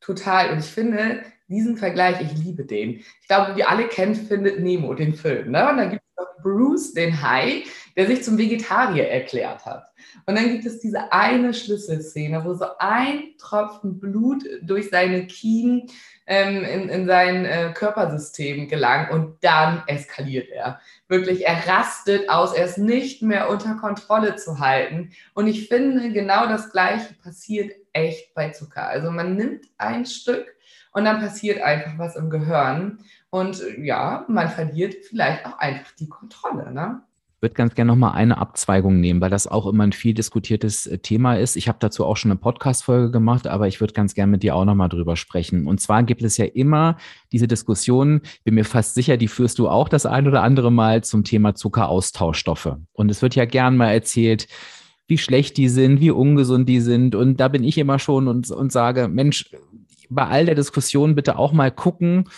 Total. 0.00 0.52
Und 0.52 0.60
ich 0.60 0.66
finde 0.66 1.22
diesen 1.48 1.76
Vergleich, 1.76 2.20
ich 2.20 2.32
liebe 2.42 2.64
den. 2.64 3.00
Ich 3.20 3.28
glaube, 3.28 3.56
wir 3.56 3.68
alle 3.70 3.86
kennen 3.86 4.14
Findet 4.14 4.60
Nemo, 4.60 4.94
den 4.94 5.14
Film. 5.14 5.50
Ne? 5.50 5.68
Und 5.68 5.76
dann 5.76 5.90
gibt 5.90 6.02
es 6.02 6.11
Bruce, 6.42 6.94
den 6.94 7.22
Hai, 7.22 7.64
der 7.96 8.06
sich 8.06 8.22
zum 8.22 8.38
Vegetarier 8.38 9.08
erklärt 9.08 9.64
hat. 9.66 9.92
Und 10.26 10.36
dann 10.36 10.50
gibt 10.50 10.64
es 10.66 10.80
diese 10.80 11.12
eine 11.12 11.54
Schlüsselszene, 11.54 12.44
wo 12.44 12.54
so 12.54 12.66
ein 12.78 13.34
Tropfen 13.38 13.98
Blut 13.98 14.44
durch 14.62 14.90
seine 14.90 15.26
Kiemen 15.26 15.88
ähm, 16.26 16.64
in, 16.64 16.88
in 16.88 17.06
sein 17.06 17.44
äh, 17.44 17.72
Körpersystem 17.74 18.68
gelangt 18.68 19.10
und 19.10 19.42
dann 19.42 19.82
eskaliert 19.86 20.48
er. 20.50 20.80
Wirklich, 21.08 21.46
er 21.46 21.66
rastet 21.66 22.28
aus, 22.28 22.54
er 22.54 22.66
ist 22.66 22.78
nicht 22.78 23.22
mehr 23.22 23.50
unter 23.50 23.74
Kontrolle 23.74 24.36
zu 24.36 24.60
halten. 24.60 25.10
Und 25.34 25.46
ich 25.46 25.68
finde, 25.68 26.12
genau 26.12 26.46
das 26.46 26.70
Gleiche 26.70 27.14
passiert 27.22 27.72
echt 27.92 28.34
bei 28.34 28.50
Zucker. 28.50 28.86
Also 28.88 29.10
man 29.10 29.36
nimmt 29.36 29.66
ein 29.78 30.06
Stück 30.06 30.46
und 30.92 31.04
dann 31.04 31.20
passiert 31.20 31.60
einfach 31.62 31.98
was 31.98 32.16
im 32.16 32.30
Gehirn. 32.30 32.98
Und 33.32 33.62
ja, 33.78 34.24
man 34.28 34.48
verliert 34.50 34.94
vielleicht 35.08 35.46
auch 35.46 35.58
einfach 35.58 35.90
die 35.98 36.08
Kontrolle. 36.08 36.72
Ne? 36.72 37.02
würde 37.42 37.54
ganz 37.54 37.74
gerne 37.74 37.90
nochmal 37.90 38.12
eine 38.12 38.38
Abzweigung 38.38 39.00
nehmen, 39.00 39.20
weil 39.20 39.28
das 39.28 39.48
auch 39.48 39.66
immer 39.66 39.82
ein 39.82 39.92
viel 39.92 40.14
diskutiertes 40.14 40.86
äh, 40.86 40.98
Thema 40.98 41.34
ist. 41.34 41.56
Ich 41.56 41.66
habe 41.66 41.78
dazu 41.80 42.06
auch 42.06 42.16
schon 42.16 42.30
eine 42.30 42.38
Podcast-Folge 42.38 43.10
gemacht, 43.10 43.48
aber 43.48 43.66
ich 43.66 43.80
würde 43.80 43.92
ganz 43.92 44.14
gerne 44.14 44.30
mit 44.30 44.44
dir 44.44 44.54
auch 44.54 44.64
nochmal 44.64 44.88
drüber 44.88 45.16
sprechen. 45.16 45.66
Und 45.66 45.80
zwar 45.80 46.04
gibt 46.04 46.22
es 46.22 46.36
ja 46.36 46.44
immer 46.44 46.96
diese 47.32 47.48
Diskussion, 47.48 48.20
bin 48.44 48.54
mir 48.54 48.64
fast 48.64 48.94
sicher, 48.94 49.16
die 49.16 49.28
führst 49.28 49.58
du 49.58 49.68
auch 49.68 49.88
das 49.88 50.06
ein 50.06 50.28
oder 50.28 50.42
andere 50.44 50.70
Mal 50.70 51.02
zum 51.02 51.24
Thema 51.24 51.56
Zuckeraustauschstoffe. 51.56 52.76
Und 52.92 53.10
es 53.10 53.22
wird 53.22 53.34
ja 53.34 53.44
gern 53.44 53.76
mal 53.76 53.90
erzählt, 53.90 54.46
wie 55.08 55.18
schlecht 55.18 55.56
die 55.56 55.68
sind, 55.68 56.00
wie 56.00 56.12
ungesund 56.12 56.68
die 56.68 56.80
sind. 56.80 57.16
Und 57.16 57.40
da 57.40 57.48
bin 57.48 57.64
ich 57.64 57.76
immer 57.76 57.98
schon 57.98 58.28
und, 58.28 58.50
und 58.52 58.70
sage, 58.70 59.08
Mensch, 59.08 59.50
bei 60.14 60.26
all 60.26 60.46
der 60.46 60.54
Diskussion 60.54 61.14
bitte 61.14 61.38
auch 61.38 61.52
mal 61.52 61.70
gucken, 61.70 62.28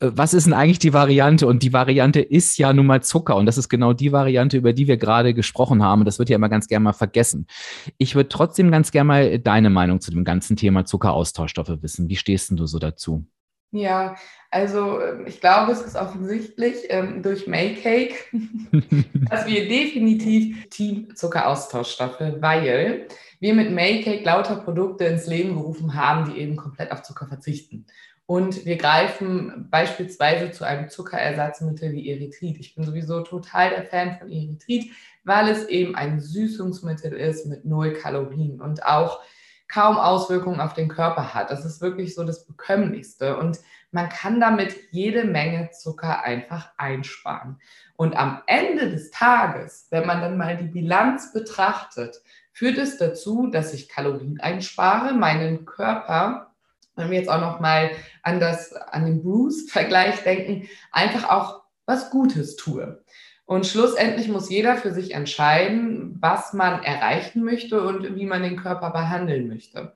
äh, 0.00 0.10
was 0.12 0.34
ist 0.34 0.44
denn 0.46 0.52
eigentlich 0.52 0.78
die 0.78 0.92
Variante? 0.92 1.46
Und 1.46 1.62
die 1.62 1.72
Variante 1.72 2.20
ist 2.20 2.58
ja 2.58 2.72
nun 2.72 2.86
mal 2.86 3.02
Zucker. 3.02 3.36
Und 3.36 3.46
das 3.46 3.58
ist 3.58 3.68
genau 3.68 3.92
die 3.92 4.12
Variante, 4.12 4.56
über 4.56 4.72
die 4.72 4.88
wir 4.88 4.96
gerade 4.96 5.34
gesprochen 5.34 5.82
haben. 5.82 6.00
Und 6.00 6.06
das 6.06 6.18
wird 6.18 6.30
ja 6.30 6.36
immer 6.36 6.48
ganz 6.48 6.68
gerne 6.68 6.84
mal 6.84 6.92
vergessen. 6.92 7.46
Ich 7.98 8.14
würde 8.14 8.28
trotzdem 8.28 8.70
ganz 8.70 8.90
gerne 8.90 9.08
mal 9.08 9.38
deine 9.38 9.70
Meinung 9.70 10.00
zu 10.00 10.10
dem 10.10 10.24
ganzen 10.24 10.56
Thema 10.56 10.84
Zuckeraustauschstoffe 10.84 11.82
wissen. 11.82 12.08
Wie 12.08 12.16
stehst 12.16 12.50
denn 12.50 12.56
du 12.56 12.66
so 12.66 12.78
dazu? 12.78 13.24
Ja, 13.72 14.16
also 14.50 15.00
ähm, 15.00 15.26
ich 15.28 15.40
glaube, 15.40 15.70
es 15.70 15.80
ist 15.80 15.94
offensichtlich 15.94 16.74
ähm, 16.88 17.22
durch 17.22 17.46
Maycake, 17.46 18.14
dass 19.30 19.46
wir 19.46 19.68
definitiv 19.68 20.68
Team 20.70 21.14
Zuckeraustauschstoffe, 21.14 22.20
weil 22.40 23.06
wir 23.40 23.54
mit 23.54 23.72
Maycake 23.72 24.24
lauter 24.24 24.56
Produkte 24.56 25.04
ins 25.04 25.26
Leben 25.26 25.54
gerufen 25.54 25.94
haben, 25.94 26.32
die 26.32 26.40
eben 26.40 26.56
komplett 26.56 26.92
auf 26.92 27.02
Zucker 27.02 27.26
verzichten. 27.26 27.86
Und 28.26 28.64
wir 28.64 28.76
greifen 28.76 29.66
beispielsweise 29.70 30.52
zu 30.52 30.64
einem 30.64 30.88
Zuckerersatzmittel 30.88 31.90
wie 31.92 32.10
Erythrit. 32.10 32.58
Ich 32.60 32.76
bin 32.76 32.84
sowieso 32.84 33.22
total 33.22 33.70
der 33.70 33.82
Fan 33.82 34.18
von 34.18 34.30
Erythrit, 34.30 34.92
weil 35.24 35.48
es 35.48 35.66
eben 35.66 35.96
ein 35.96 36.20
Süßungsmittel 36.20 37.12
ist 37.12 37.46
mit 37.46 37.64
null 37.64 37.92
Kalorien 37.94 38.60
und 38.60 38.84
auch 38.84 39.20
kaum 39.66 39.96
Auswirkungen 39.96 40.60
auf 40.60 40.74
den 40.74 40.88
Körper 40.88 41.34
hat. 41.34 41.50
Das 41.50 41.64
ist 41.64 41.80
wirklich 41.80 42.14
so 42.14 42.22
das 42.22 42.44
Bekömmlichste. 42.44 43.36
Und 43.36 43.58
man 43.92 44.08
kann 44.08 44.40
damit 44.40 44.76
jede 44.90 45.24
Menge 45.24 45.70
Zucker 45.70 46.22
einfach 46.22 46.70
einsparen. 46.76 47.60
Und 47.96 48.16
am 48.16 48.42
Ende 48.46 48.90
des 48.90 49.10
Tages, 49.10 49.88
wenn 49.90 50.06
man 50.06 50.20
dann 50.20 50.36
mal 50.36 50.56
die 50.56 50.68
Bilanz 50.68 51.32
betrachtet, 51.32 52.22
führt 52.52 52.78
es 52.78 52.98
dazu, 52.98 53.48
dass 53.48 53.74
ich 53.74 53.88
Kalorien 53.88 54.40
einspare, 54.40 55.14
meinen 55.14 55.64
Körper, 55.64 56.54
wenn 56.96 57.10
wir 57.10 57.18
jetzt 57.18 57.30
auch 57.30 57.40
noch 57.40 57.60
mal 57.60 57.90
an 58.22 58.40
das 58.40 58.72
an 58.74 59.06
den 59.06 59.22
Bruce-Vergleich 59.22 60.22
denken, 60.22 60.68
einfach 60.92 61.28
auch 61.28 61.62
was 61.86 62.10
Gutes 62.10 62.56
tue. 62.56 63.02
Und 63.46 63.66
schlussendlich 63.66 64.28
muss 64.28 64.48
jeder 64.48 64.76
für 64.76 64.92
sich 64.92 65.12
entscheiden, 65.12 66.16
was 66.20 66.52
man 66.52 66.84
erreichen 66.84 67.42
möchte 67.42 67.82
und 67.82 68.14
wie 68.14 68.26
man 68.26 68.42
den 68.44 68.56
Körper 68.56 68.90
behandeln 68.90 69.48
möchte. 69.48 69.94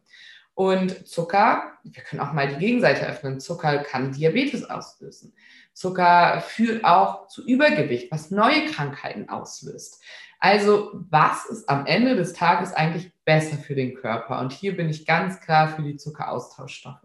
Und 0.54 1.06
Zucker, 1.08 1.72
wir 1.82 2.02
können 2.02 2.22
auch 2.22 2.32
mal 2.32 2.48
die 2.48 2.58
Gegenseite 2.58 3.06
öffnen, 3.06 3.40
Zucker 3.40 3.78
kann 3.78 4.12
Diabetes 4.12 4.68
auslösen. 4.68 5.34
Zucker 5.72 6.40
führt 6.46 6.84
auch 6.84 7.26
zu 7.26 7.44
Übergewicht, 7.44 8.12
was 8.12 8.30
neue 8.30 8.66
Krankheiten 8.66 9.28
auslöst. 9.28 10.00
Also 10.38 10.90
was 11.10 11.46
ist 11.46 11.68
am 11.68 11.86
Ende 11.86 12.14
des 12.14 12.34
Tages 12.34 12.72
eigentlich 12.72 13.12
besser 13.24 13.56
für 13.56 13.74
den 13.74 13.94
Körper? 13.94 14.40
Und 14.40 14.52
hier 14.52 14.76
bin 14.76 14.88
ich 14.88 15.06
ganz 15.06 15.40
klar 15.40 15.68
für 15.68 15.82
die 15.82 15.96
Zuckeraustauschstoffe. 15.96 17.02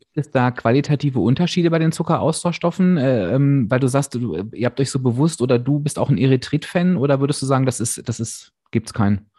Gibt 0.00 0.26
es 0.26 0.30
da 0.30 0.50
qualitative 0.50 1.20
Unterschiede 1.20 1.70
bei 1.70 1.78
den 1.78 1.92
Zuckeraustauschstoffen? 1.92 2.98
Äh, 2.98 3.34
ähm, 3.34 3.70
weil 3.70 3.80
du 3.80 3.88
sagst, 3.88 4.14
du, 4.14 4.50
ihr 4.52 4.66
habt 4.66 4.78
euch 4.78 4.90
so 4.90 4.98
bewusst 4.98 5.40
oder 5.40 5.58
du 5.58 5.78
bist 5.78 5.98
auch 5.98 6.10
ein 6.10 6.18
Erythrit-Fan 6.18 6.98
oder 6.98 7.20
würdest 7.20 7.40
du 7.40 7.46
sagen, 7.46 7.64
das 7.64 7.80
ist, 7.80 8.06
das 8.06 8.20
ist, 8.20 8.52
gibt 8.72 8.88
es 8.88 8.92
keinen? 8.92 9.30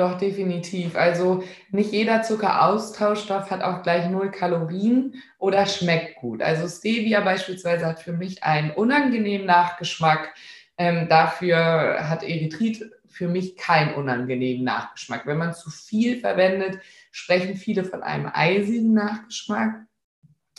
Doch, 0.00 0.16
definitiv. 0.16 0.96
Also 0.96 1.44
nicht 1.72 1.92
jeder 1.92 2.22
Zuckeraustauschstoff 2.22 3.50
hat 3.50 3.60
auch 3.60 3.82
gleich 3.82 4.08
null 4.08 4.30
Kalorien 4.30 5.22
oder 5.38 5.66
schmeckt 5.66 6.16
gut. 6.16 6.40
Also 6.40 6.66
Stevia 6.68 7.20
beispielsweise 7.20 7.84
hat 7.84 8.00
für 8.00 8.14
mich 8.14 8.42
einen 8.42 8.70
unangenehmen 8.70 9.46
Nachgeschmack. 9.46 10.32
Ähm, 10.78 11.06
dafür 11.10 12.08
hat 12.08 12.22
Erythrit 12.22 12.90
für 13.08 13.28
mich 13.28 13.58
keinen 13.58 13.92
unangenehmen 13.92 14.64
Nachgeschmack. 14.64 15.26
Wenn 15.26 15.36
man 15.36 15.52
zu 15.52 15.68
viel 15.68 16.18
verwendet, 16.18 16.78
sprechen 17.10 17.56
viele 17.56 17.84
von 17.84 18.02
einem 18.02 18.30
eisigen 18.32 18.94
Nachgeschmack. 18.94 19.82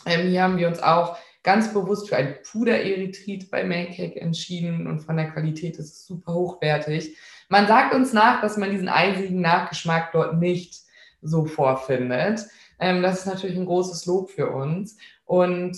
Ähm, 0.06 0.28
hier 0.28 0.44
haben 0.44 0.56
wir 0.56 0.68
uns 0.68 0.80
auch 0.80 1.18
ganz 1.42 1.74
bewusst 1.74 2.10
für 2.10 2.16
ein 2.16 2.36
Puder-Erythrit 2.44 3.50
bei 3.50 3.64
Maycake 3.64 4.20
entschieden 4.20 4.86
und 4.86 5.00
von 5.00 5.16
der 5.16 5.32
Qualität 5.32 5.80
ist 5.80 5.94
es 5.94 6.06
super 6.06 6.32
hochwertig. 6.32 7.16
Man 7.52 7.66
sagt 7.66 7.94
uns 7.94 8.14
nach, 8.14 8.40
dass 8.40 8.56
man 8.56 8.70
diesen 8.70 8.88
eisigen 8.88 9.42
Nachgeschmack 9.42 10.12
dort 10.12 10.38
nicht 10.38 10.74
so 11.20 11.44
vorfindet. 11.44 12.46
Ähm, 12.80 13.02
das 13.02 13.18
ist 13.18 13.26
natürlich 13.26 13.58
ein 13.58 13.66
großes 13.66 14.06
Lob 14.06 14.30
für 14.30 14.50
uns. 14.52 14.96
Und 15.26 15.76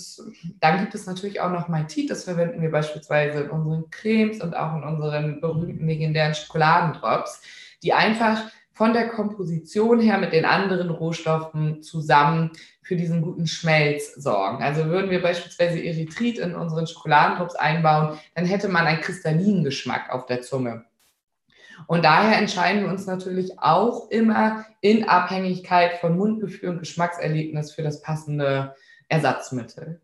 dann 0.61 0.79
gibt 0.79 0.95
es 0.95 1.05
natürlich 1.05 1.41
auch 1.41 1.51
noch 1.51 1.67
Maltit, 1.67 2.09
das 2.09 2.23
verwenden 2.23 2.61
wir 2.61 2.71
beispielsweise 2.71 3.41
in 3.41 3.49
unseren 3.49 3.89
Cremes 3.89 4.39
und 4.39 4.55
auch 4.55 4.73
in 4.77 4.83
unseren 4.83 5.41
berühmten 5.41 5.85
legendären 5.85 6.33
Schokoladendrops, 6.33 7.41
die 7.83 7.91
einfach 7.91 8.43
von 8.71 8.93
der 8.93 9.09
Komposition 9.09 9.99
her 9.99 10.17
mit 10.17 10.31
den 10.31 10.45
anderen 10.45 10.89
Rohstoffen 10.89 11.83
zusammen 11.83 12.51
für 12.83 12.95
diesen 12.95 13.21
guten 13.21 13.47
Schmelz 13.47 14.15
sorgen. 14.15 14.63
Also 14.63 14.85
würden 14.85 15.11
wir 15.11 15.21
beispielsweise 15.21 15.83
Erythrit 15.83 16.39
in 16.39 16.55
unseren 16.55 16.87
Schokoladendrops 16.87 17.55
einbauen, 17.55 18.17
dann 18.33 18.45
hätte 18.45 18.69
man 18.69 18.87
einen 18.87 19.01
kristallinen 19.01 19.65
Geschmack 19.65 20.09
auf 20.09 20.25
der 20.25 20.41
Zunge. 20.41 20.85
Und 21.87 22.03
daher 22.03 22.37
entscheiden 22.37 22.83
wir 22.83 22.89
uns 22.89 23.05
natürlich 23.05 23.59
auch 23.59 24.09
immer 24.09 24.65
in 24.81 25.07
Abhängigkeit 25.07 25.95
von 25.99 26.17
Mundgefühl 26.17 26.69
und 26.69 26.79
Geschmackserlebnis 26.79 27.73
für 27.73 27.83
das 27.83 28.01
passende 28.01 28.75
Ersatzmittel. 29.07 30.01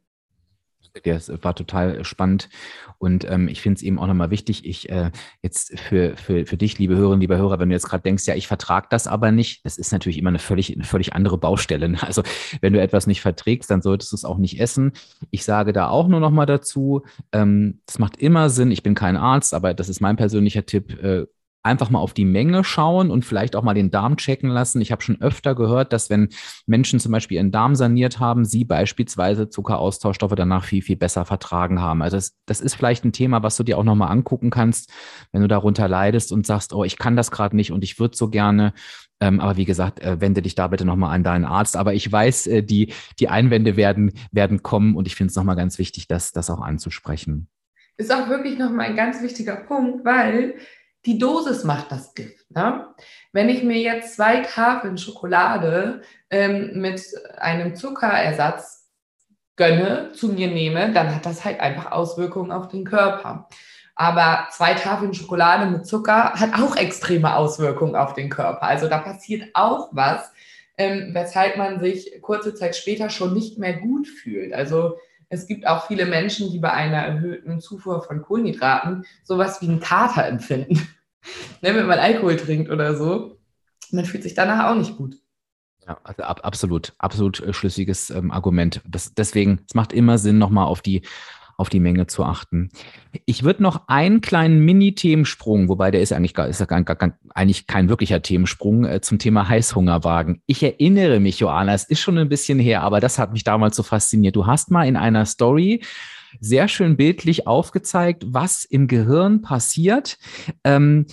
Das 1.03 1.31
war 1.41 1.55
total 1.55 2.03
spannend 2.03 2.49
und 2.97 3.29
ähm, 3.29 3.47
ich 3.47 3.61
finde 3.61 3.77
es 3.77 3.81
eben 3.81 3.97
auch 3.97 4.07
nochmal 4.07 4.29
wichtig, 4.29 4.65
ich 4.65 4.89
äh, 4.89 5.11
jetzt 5.41 5.79
für, 5.79 6.17
für, 6.17 6.45
für 6.45 6.57
dich, 6.57 6.77
liebe 6.79 6.95
Hörerinnen, 6.95 7.21
lieber 7.21 7.37
Hörer, 7.37 7.59
wenn 7.59 7.69
du 7.69 7.75
jetzt 7.75 7.87
gerade 7.87 8.03
denkst, 8.03 8.27
ja, 8.27 8.35
ich 8.35 8.47
vertrage 8.47 8.87
das 8.89 9.07
aber 9.07 9.31
nicht, 9.31 9.65
das 9.65 9.77
ist 9.77 9.93
natürlich 9.93 10.17
immer 10.17 10.29
eine 10.29 10.39
völlig, 10.39 10.75
eine 10.75 10.83
völlig 10.83 11.13
andere 11.13 11.37
Baustelle. 11.37 11.87
Ne? 11.87 11.97
Also 12.03 12.23
wenn 12.59 12.73
du 12.73 12.81
etwas 12.81 13.07
nicht 13.07 13.21
verträgst, 13.21 13.71
dann 13.71 13.81
solltest 13.81 14.11
du 14.11 14.17
es 14.17 14.25
auch 14.25 14.37
nicht 14.37 14.59
essen. 14.59 14.91
Ich 15.29 15.45
sage 15.45 15.71
da 15.71 15.87
auch 15.87 16.09
nur 16.09 16.19
nochmal 16.19 16.45
dazu, 16.45 17.03
ähm, 17.31 17.79
macht 17.97 18.17
immer 18.17 18.49
Sinn, 18.49 18.71
ich 18.71 18.83
bin 18.83 18.93
kein 18.93 19.15
Arzt, 19.15 19.53
aber 19.53 19.73
das 19.73 19.87
ist 19.87 20.01
mein 20.01 20.17
persönlicher 20.17 20.65
Tipp, 20.65 21.01
äh, 21.01 21.25
einfach 21.63 21.89
mal 21.89 21.99
auf 21.99 22.13
die 22.13 22.25
Menge 22.25 22.63
schauen 22.63 23.11
und 23.11 23.23
vielleicht 23.23 23.55
auch 23.55 23.63
mal 23.63 23.73
den 23.73 23.91
Darm 23.91 24.17
checken 24.17 24.49
lassen. 24.49 24.81
Ich 24.81 24.91
habe 24.91 25.01
schon 25.01 25.21
öfter 25.21 25.53
gehört, 25.53 25.93
dass 25.93 26.09
wenn 26.09 26.29
Menschen 26.65 26.99
zum 26.99 27.11
Beispiel 27.11 27.37
ihren 27.37 27.51
Darm 27.51 27.75
saniert 27.75 28.19
haben, 28.19 28.45
sie 28.45 28.65
beispielsweise 28.65 29.49
Zuckeraustauschstoffe 29.49 30.35
danach 30.35 30.63
viel, 30.63 30.81
viel 30.81 30.97
besser 30.97 31.25
vertragen 31.25 31.79
haben. 31.79 32.01
Also 32.01 32.17
das, 32.17 32.35
das 32.45 32.61
ist 32.61 32.75
vielleicht 32.75 33.05
ein 33.05 33.13
Thema, 33.13 33.43
was 33.43 33.57
du 33.57 33.63
dir 33.63 33.77
auch 33.77 33.83
nochmal 33.83 34.11
angucken 34.11 34.49
kannst, 34.49 34.91
wenn 35.31 35.41
du 35.41 35.47
darunter 35.47 35.87
leidest 35.87 36.31
und 36.31 36.47
sagst, 36.47 36.73
oh, 36.73 36.83
ich 36.83 36.97
kann 36.97 37.15
das 37.15 37.31
gerade 37.31 37.55
nicht 37.55 37.71
und 37.71 37.83
ich 37.83 37.99
würde 37.99 38.17
so 38.17 38.29
gerne. 38.29 38.73
Ähm, 39.19 39.39
aber 39.39 39.55
wie 39.55 39.65
gesagt, 39.65 39.99
äh, 39.99 40.19
wende 40.19 40.41
dich 40.41 40.55
da 40.55 40.67
bitte 40.67 40.83
nochmal 40.83 41.13
an 41.13 41.23
deinen 41.23 41.45
Arzt. 41.45 41.77
Aber 41.77 41.93
ich 41.93 42.11
weiß, 42.11 42.47
äh, 42.47 42.63
die, 42.63 42.91
die 43.19 43.29
Einwände 43.29 43.77
werden, 43.77 44.13
werden 44.31 44.63
kommen 44.63 44.95
und 44.95 45.05
ich 45.05 45.15
finde 45.15 45.29
es 45.29 45.35
nochmal 45.35 45.55
ganz 45.55 45.77
wichtig, 45.77 46.07
das, 46.07 46.31
das 46.31 46.49
auch 46.49 46.61
anzusprechen. 46.61 47.47
Ist 47.97 48.11
auch 48.11 48.29
wirklich 48.29 48.57
nochmal 48.57 48.87
ein 48.87 48.95
ganz 48.95 49.21
wichtiger 49.21 49.57
Punkt, 49.57 50.03
weil 50.03 50.55
die 51.05 51.17
Dosis 51.17 51.63
macht 51.63 51.91
das 51.91 52.13
Gift. 52.13 52.49
Ne? 52.51 52.87
Wenn 53.31 53.49
ich 53.49 53.63
mir 53.63 53.77
jetzt 53.77 54.15
zwei 54.15 54.41
Tafeln 54.41 54.97
Schokolade 54.97 56.01
ähm, 56.29 56.79
mit 56.79 57.01
einem 57.37 57.75
Zuckerersatz 57.75 58.89
gönne, 59.55 60.11
zu 60.13 60.29
mir 60.29 60.47
nehme, 60.47 60.91
dann 60.91 61.13
hat 61.13 61.25
das 61.25 61.43
halt 61.43 61.59
einfach 61.59 61.91
Auswirkungen 61.91 62.51
auf 62.51 62.67
den 62.67 62.85
Körper. 62.85 63.47
Aber 63.95 64.47
zwei 64.51 64.73
Tafeln 64.73 65.13
Schokolade 65.13 65.69
mit 65.69 65.85
Zucker 65.85 66.33
hat 66.33 66.53
auch 66.55 66.75
extreme 66.75 67.35
Auswirkungen 67.35 67.95
auf 67.95 68.13
den 68.13 68.29
Körper. 68.29 68.63
Also 68.63 68.87
da 68.87 68.97
passiert 68.97 69.49
auch 69.53 69.89
was, 69.91 70.31
ähm, 70.77 71.09
weshalb 71.13 71.57
man 71.57 71.79
sich 71.79 72.21
kurze 72.21 72.55
Zeit 72.55 72.75
später 72.75 73.09
schon 73.09 73.33
nicht 73.33 73.59
mehr 73.59 73.73
gut 73.73 74.07
fühlt. 74.07 74.53
Also 74.53 74.97
es 75.31 75.47
gibt 75.47 75.65
auch 75.65 75.87
viele 75.87 76.05
Menschen, 76.05 76.51
die 76.51 76.59
bei 76.59 76.71
einer 76.71 76.97
erhöhten 76.97 77.61
Zufuhr 77.61 78.03
von 78.03 78.21
Kohlenhydraten 78.21 79.05
sowas 79.23 79.61
wie 79.61 79.69
einen 79.69 79.79
Kater 79.79 80.27
empfinden. 80.27 80.75
ne, 81.61 81.73
wenn 81.73 81.87
man 81.87 81.99
Alkohol 81.99 82.35
trinkt 82.35 82.69
oder 82.69 82.95
so. 82.95 83.39
Man 83.91 84.05
fühlt 84.05 84.23
sich 84.23 84.33
danach 84.33 84.69
auch 84.69 84.75
nicht 84.75 84.97
gut. 84.97 85.15
Ja, 85.87 85.97
also 86.03 86.23
ab, 86.23 86.41
absolut, 86.43 86.93
absolut 86.97 87.39
äh, 87.39 87.53
schlüssiges 87.53 88.09
ähm, 88.09 88.29
Argument. 88.29 88.81
Das, 88.85 89.13
deswegen, 89.13 89.61
es 89.67 89.73
macht 89.73 89.93
immer 89.93 90.17
Sinn, 90.17 90.37
nochmal 90.37 90.67
auf 90.67 90.81
die, 90.81 91.01
auf 91.61 91.69
die 91.69 91.79
Menge 91.79 92.07
zu 92.07 92.23
achten. 92.23 92.69
Ich 93.25 93.43
würde 93.43 93.61
noch 93.61 93.87
einen 93.87 94.21
kleinen 94.21 94.65
Mini-Themensprung, 94.65 95.69
wobei 95.69 95.91
der 95.91 96.01
ist 96.01 96.11
eigentlich, 96.11 96.33
gar, 96.33 96.47
ist 96.47 96.67
gar, 96.67 96.83
gar, 96.83 97.17
eigentlich 97.35 97.67
kein 97.67 97.87
wirklicher 97.87 98.23
Themensprung, 98.23 98.85
äh, 98.85 98.99
zum 99.01 99.19
Thema 99.19 99.47
Heißhungerwagen. 99.47 100.41
Ich 100.47 100.63
erinnere 100.63 101.19
mich, 101.19 101.39
Joanna, 101.39 101.75
es 101.75 101.83
ist 101.83 101.99
schon 101.99 102.17
ein 102.17 102.29
bisschen 102.29 102.57
her, 102.57 102.81
aber 102.81 102.99
das 102.99 103.19
hat 103.19 103.31
mich 103.31 103.43
damals 103.43 103.75
so 103.75 103.83
fasziniert. 103.83 104.35
Du 104.35 104.47
hast 104.47 104.71
mal 104.71 104.87
in 104.87 104.97
einer 104.97 105.25
Story 105.27 105.81
sehr 106.39 106.67
schön 106.67 106.97
bildlich 106.97 107.45
aufgezeigt, 107.45 108.23
was 108.27 108.63
im 108.63 108.87
Gehirn 108.87 109.43
passiert. 109.43 110.17
Ähm, 110.63 111.05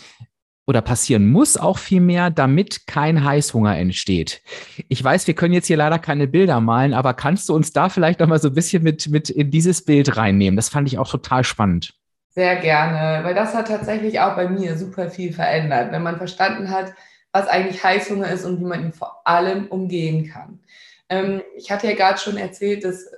oder 0.68 0.83
passieren 0.83 1.26
muss 1.26 1.57
auch 1.57 1.78
viel 1.78 2.02
mehr, 2.02 2.28
damit 2.28 2.87
kein 2.87 3.24
Heißhunger 3.24 3.78
entsteht. 3.78 4.42
Ich 4.88 5.02
weiß, 5.02 5.26
wir 5.26 5.35
können 5.35 5.54
jetzt 5.54 5.66
hier 5.66 5.78
leider 5.78 5.98
keine 5.98 6.28
Bilder 6.28 6.61
malen, 6.61 6.92
aber 6.92 7.14
kannst 7.14 7.48
du 7.48 7.54
uns 7.54 7.72
da 7.72 7.88
vielleicht 7.88 8.20
noch 8.20 8.26
mal 8.26 8.38
so 8.38 8.48
ein 8.48 8.54
bisschen 8.54 8.83
mit, 8.83 9.09
mit 9.09 9.31
in 9.31 9.50
dieses 9.50 9.83
Bild 9.83 10.18
reinnehmen? 10.18 10.57
Das 10.57 10.68
fand 10.68 10.87
ich 10.87 10.98
auch 10.98 11.11
total 11.11 11.42
spannend. 11.42 11.94
Sehr 12.28 12.57
gerne, 12.57 13.24
weil 13.24 13.35
das 13.35 13.54
hat 13.54 13.68
tatsächlich 13.68 14.20
auch 14.20 14.37
bei 14.37 14.46
mir 14.46 14.76
super 14.76 15.09
viel 15.09 15.33
verändert, 15.33 15.90
wenn 15.90 16.02
man 16.02 16.18
verstanden 16.18 16.70
hat, 16.70 16.92
was 17.33 17.48
eigentlich 17.48 17.83
Heißhunger 17.83 18.31
ist 18.31 18.44
und 18.44 18.61
wie 18.61 18.66
man 18.66 18.85
ihn 18.85 18.92
vor 18.92 19.26
allem 19.26 19.68
umgehen 19.68 20.28
kann. 20.31 20.61
Ähm, 21.09 21.40
ich 21.57 21.70
hatte 21.70 21.87
ja 21.87 21.94
gerade 21.94 22.18
schon 22.18 22.37
erzählt, 22.37 22.85
dass 22.85 23.04
äh, 23.04 23.16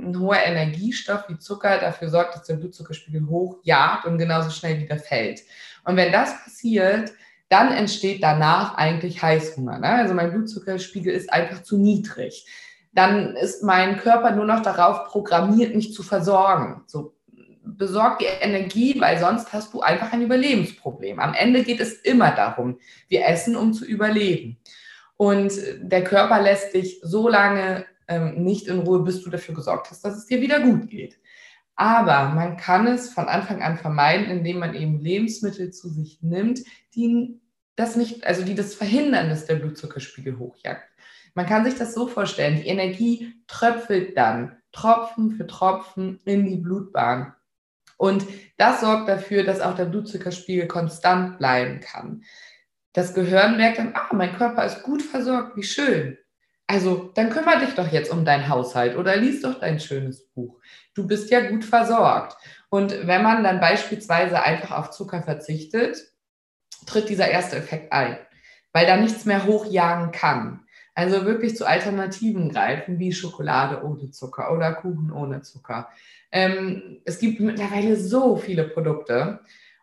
ein 0.00 0.18
hoher 0.18 0.42
Energiestoff 0.44 1.28
wie 1.28 1.38
Zucker 1.38 1.78
dafür 1.78 2.08
sorgt, 2.08 2.34
dass 2.34 2.46
der 2.46 2.56
Blutzuckerspiegel 2.56 3.28
hochjagt 3.28 4.04
und 4.04 4.18
genauso 4.18 4.50
schnell 4.50 4.80
wieder 4.80 4.98
fällt. 4.98 5.42
Und 5.88 5.96
wenn 5.96 6.12
das 6.12 6.38
passiert, 6.44 7.12
dann 7.48 7.72
entsteht 7.72 8.22
danach 8.22 8.74
eigentlich 8.76 9.22
Heißhunger. 9.22 9.78
Ne? 9.78 9.88
Also 9.88 10.12
mein 10.12 10.30
Blutzuckerspiegel 10.30 11.14
ist 11.14 11.32
einfach 11.32 11.62
zu 11.62 11.78
niedrig. 11.78 12.46
Dann 12.92 13.34
ist 13.36 13.62
mein 13.62 13.96
Körper 13.96 14.32
nur 14.32 14.44
noch 14.44 14.60
darauf 14.60 15.06
programmiert, 15.06 15.74
mich 15.74 15.94
zu 15.94 16.02
versorgen. 16.02 16.82
So 16.86 17.14
besorg 17.64 18.18
die 18.18 18.26
Energie, 18.26 19.00
weil 19.00 19.18
sonst 19.18 19.50
hast 19.54 19.72
du 19.72 19.80
einfach 19.80 20.12
ein 20.12 20.20
Überlebensproblem. 20.20 21.20
Am 21.20 21.32
Ende 21.32 21.62
geht 21.62 21.80
es 21.80 21.94
immer 21.94 22.32
darum, 22.32 22.78
wir 23.08 23.26
essen, 23.26 23.56
um 23.56 23.72
zu 23.72 23.86
überleben. 23.86 24.58
Und 25.16 25.54
der 25.80 26.04
Körper 26.04 26.42
lässt 26.42 26.74
dich 26.74 27.00
so 27.02 27.30
lange 27.30 27.86
ähm, 28.08 28.44
nicht 28.44 28.66
in 28.66 28.80
Ruhe, 28.80 29.04
bis 29.04 29.22
du 29.22 29.30
dafür 29.30 29.54
gesorgt 29.54 29.90
hast, 29.90 30.04
dass 30.04 30.18
es 30.18 30.26
dir 30.26 30.42
wieder 30.42 30.60
gut 30.60 30.90
geht. 30.90 31.18
Aber 31.80 32.30
man 32.30 32.56
kann 32.56 32.88
es 32.88 33.08
von 33.08 33.28
Anfang 33.28 33.62
an 33.62 33.78
vermeiden, 33.78 34.26
indem 34.26 34.58
man 34.58 34.74
eben 34.74 34.98
Lebensmittel 34.98 35.70
zu 35.70 35.88
sich 35.88 36.18
nimmt, 36.22 36.58
die 36.96 37.40
das 37.76 37.94
nicht, 37.94 38.26
also 38.26 38.44
die 38.44 38.56
das 38.56 38.74
verhindern, 38.74 39.28
dass 39.28 39.46
der 39.46 39.54
Blutzuckerspiegel 39.54 40.40
hochjagt. 40.40 40.82
Man 41.34 41.46
kann 41.46 41.64
sich 41.64 41.76
das 41.76 41.94
so 41.94 42.08
vorstellen, 42.08 42.56
die 42.56 42.66
Energie 42.66 43.32
tröpfelt 43.46 44.16
dann 44.16 44.56
Tropfen 44.72 45.30
für 45.36 45.46
Tropfen 45.46 46.18
in 46.24 46.46
die 46.46 46.56
Blutbahn. 46.56 47.32
Und 47.96 48.26
das 48.56 48.80
sorgt 48.80 49.08
dafür, 49.08 49.44
dass 49.44 49.60
auch 49.60 49.76
der 49.76 49.84
Blutzuckerspiegel 49.84 50.66
konstant 50.66 51.38
bleiben 51.38 51.78
kann. 51.78 52.24
Das 52.92 53.14
Gehirn 53.14 53.56
merkt 53.56 53.78
dann, 53.78 53.94
ah, 53.94 54.12
mein 54.12 54.34
Körper 54.34 54.64
ist 54.64 54.82
gut 54.82 55.00
versorgt, 55.00 55.56
wie 55.56 55.62
schön. 55.62 56.18
Also, 56.70 57.10
dann 57.14 57.30
kümmere 57.30 57.60
dich 57.60 57.74
doch 57.74 57.90
jetzt 57.90 58.12
um 58.12 58.26
deinen 58.26 58.48
Haushalt 58.48 58.96
oder 58.96 59.16
lies 59.16 59.40
doch 59.40 59.58
dein 59.58 59.80
schönes 59.80 60.28
Buch. 60.28 60.60
Du 60.94 61.06
bist 61.06 61.30
ja 61.30 61.48
gut 61.48 61.64
versorgt. 61.64 62.36
Und 62.68 63.06
wenn 63.06 63.22
man 63.22 63.42
dann 63.42 63.58
beispielsweise 63.58 64.42
einfach 64.42 64.76
auf 64.76 64.90
Zucker 64.90 65.22
verzichtet, 65.22 65.96
tritt 66.86 67.08
dieser 67.08 67.28
erste 67.30 67.56
Effekt 67.56 67.90
ein, 67.92 68.18
weil 68.74 68.86
da 68.86 68.98
nichts 68.98 69.24
mehr 69.24 69.46
hochjagen 69.46 70.12
kann. 70.12 70.60
Also 70.94 71.24
wirklich 71.24 71.56
zu 71.56 71.64
Alternativen 71.64 72.50
greifen, 72.50 72.98
wie 72.98 73.12
Schokolade 73.12 73.82
ohne 73.84 74.10
Zucker 74.10 74.52
oder 74.52 74.74
Kuchen 74.74 75.10
ohne 75.10 75.40
Zucker. 75.40 75.88
Ähm, 76.32 77.00
es 77.06 77.18
gibt 77.18 77.40
mittlerweile 77.40 77.96
so 77.96 78.36
viele 78.36 78.64
Produkte 78.64 79.40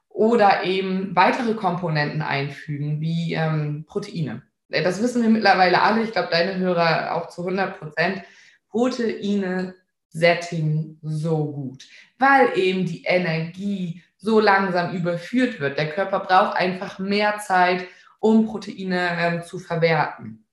oder 0.09 0.63
eben 0.65 1.15
weitere 1.15 1.55
Komponenten 1.55 2.21
einfügen, 2.21 3.01
wie 3.01 3.33
ähm, 3.33 3.85
Proteine. 3.87 4.43
Äh, 4.69 4.83
das 4.83 5.01
wissen 5.01 5.21
wir 5.21 5.29
mittlerweile 5.29 5.81
alle, 5.81 6.03
ich 6.03 6.11
glaube, 6.11 6.29
deine 6.31 6.57
Hörer 6.57 7.15
auch 7.15 7.29
zu 7.29 7.41
100 7.41 7.79
Prozent, 7.79 8.23
Proteine 8.69 9.75
sättigen 10.09 10.99
so 11.01 11.51
gut, 11.51 11.85
weil 12.17 12.57
eben 12.57 12.85
die 12.85 13.03
Energie 13.03 14.01
so 14.17 14.39
langsam 14.39 14.95
überführt 14.95 15.59
wird. 15.59 15.77
Der 15.77 15.89
Körper 15.89 16.19
braucht 16.19 16.57
einfach 16.57 16.99
mehr 16.99 17.37
Zeit, 17.39 17.85
um 18.19 18.45
Proteine 18.45 19.09
ähm, 19.19 19.43
zu 19.43 19.59
verwerten. 19.59 20.45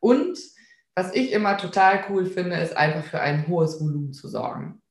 Und 0.00 0.38
was 0.94 1.14
ich 1.14 1.32
immer 1.32 1.56
total 1.56 2.04
cool 2.10 2.26
finde, 2.26 2.56
ist 2.56 2.76
einfach 2.76 3.04
für 3.04 3.20
ein 3.20 3.48
hohes 3.48 3.80
Volumen 3.80 4.12
zu 4.12 4.28
sorgen. 4.28 4.82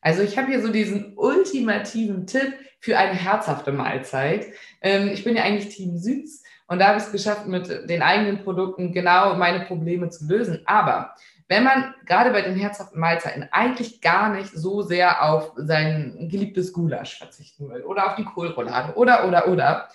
Also 0.00 0.22
ich 0.22 0.38
habe 0.38 0.48
hier 0.48 0.62
so 0.62 0.68
diesen 0.68 1.16
ultimativen 1.16 2.26
Tipp 2.26 2.54
für 2.80 2.96
eine 2.96 3.14
herzhafte 3.14 3.72
Mahlzeit. 3.72 4.46
Ähm, 4.80 5.08
ich 5.08 5.24
bin 5.24 5.36
ja 5.36 5.42
eigentlich 5.42 5.74
Team 5.74 5.98
Süß 5.98 6.44
und 6.68 6.78
da 6.78 6.88
habe 6.88 6.98
ich 6.98 7.04
es 7.04 7.12
geschafft, 7.12 7.46
mit 7.46 7.68
den 7.88 8.02
eigenen 8.02 8.44
Produkten 8.44 8.92
genau 8.92 9.34
meine 9.34 9.64
Probleme 9.64 10.10
zu 10.10 10.26
lösen. 10.26 10.60
Aber 10.66 11.14
wenn 11.48 11.64
man 11.64 11.94
gerade 12.04 12.30
bei 12.30 12.42
den 12.42 12.56
herzhaften 12.56 13.00
Mahlzeiten 13.00 13.48
eigentlich 13.50 14.02
gar 14.02 14.28
nicht 14.28 14.52
so 14.52 14.82
sehr 14.82 15.24
auf 15.24 15.52
sein 15.56 16.28
geliebtes 16.30 16.74
Gulasch 16.74 17.18
verzichten 17.18 17.70
will 17.70 17.82
oder 17.82 18.06
auf 18.06 18.16
die 18.16 18.24
Kohlroulade 18.24 18.94
oder, 18.96 19.26
oder, 19.26 19.48
oder, 19.48 19.88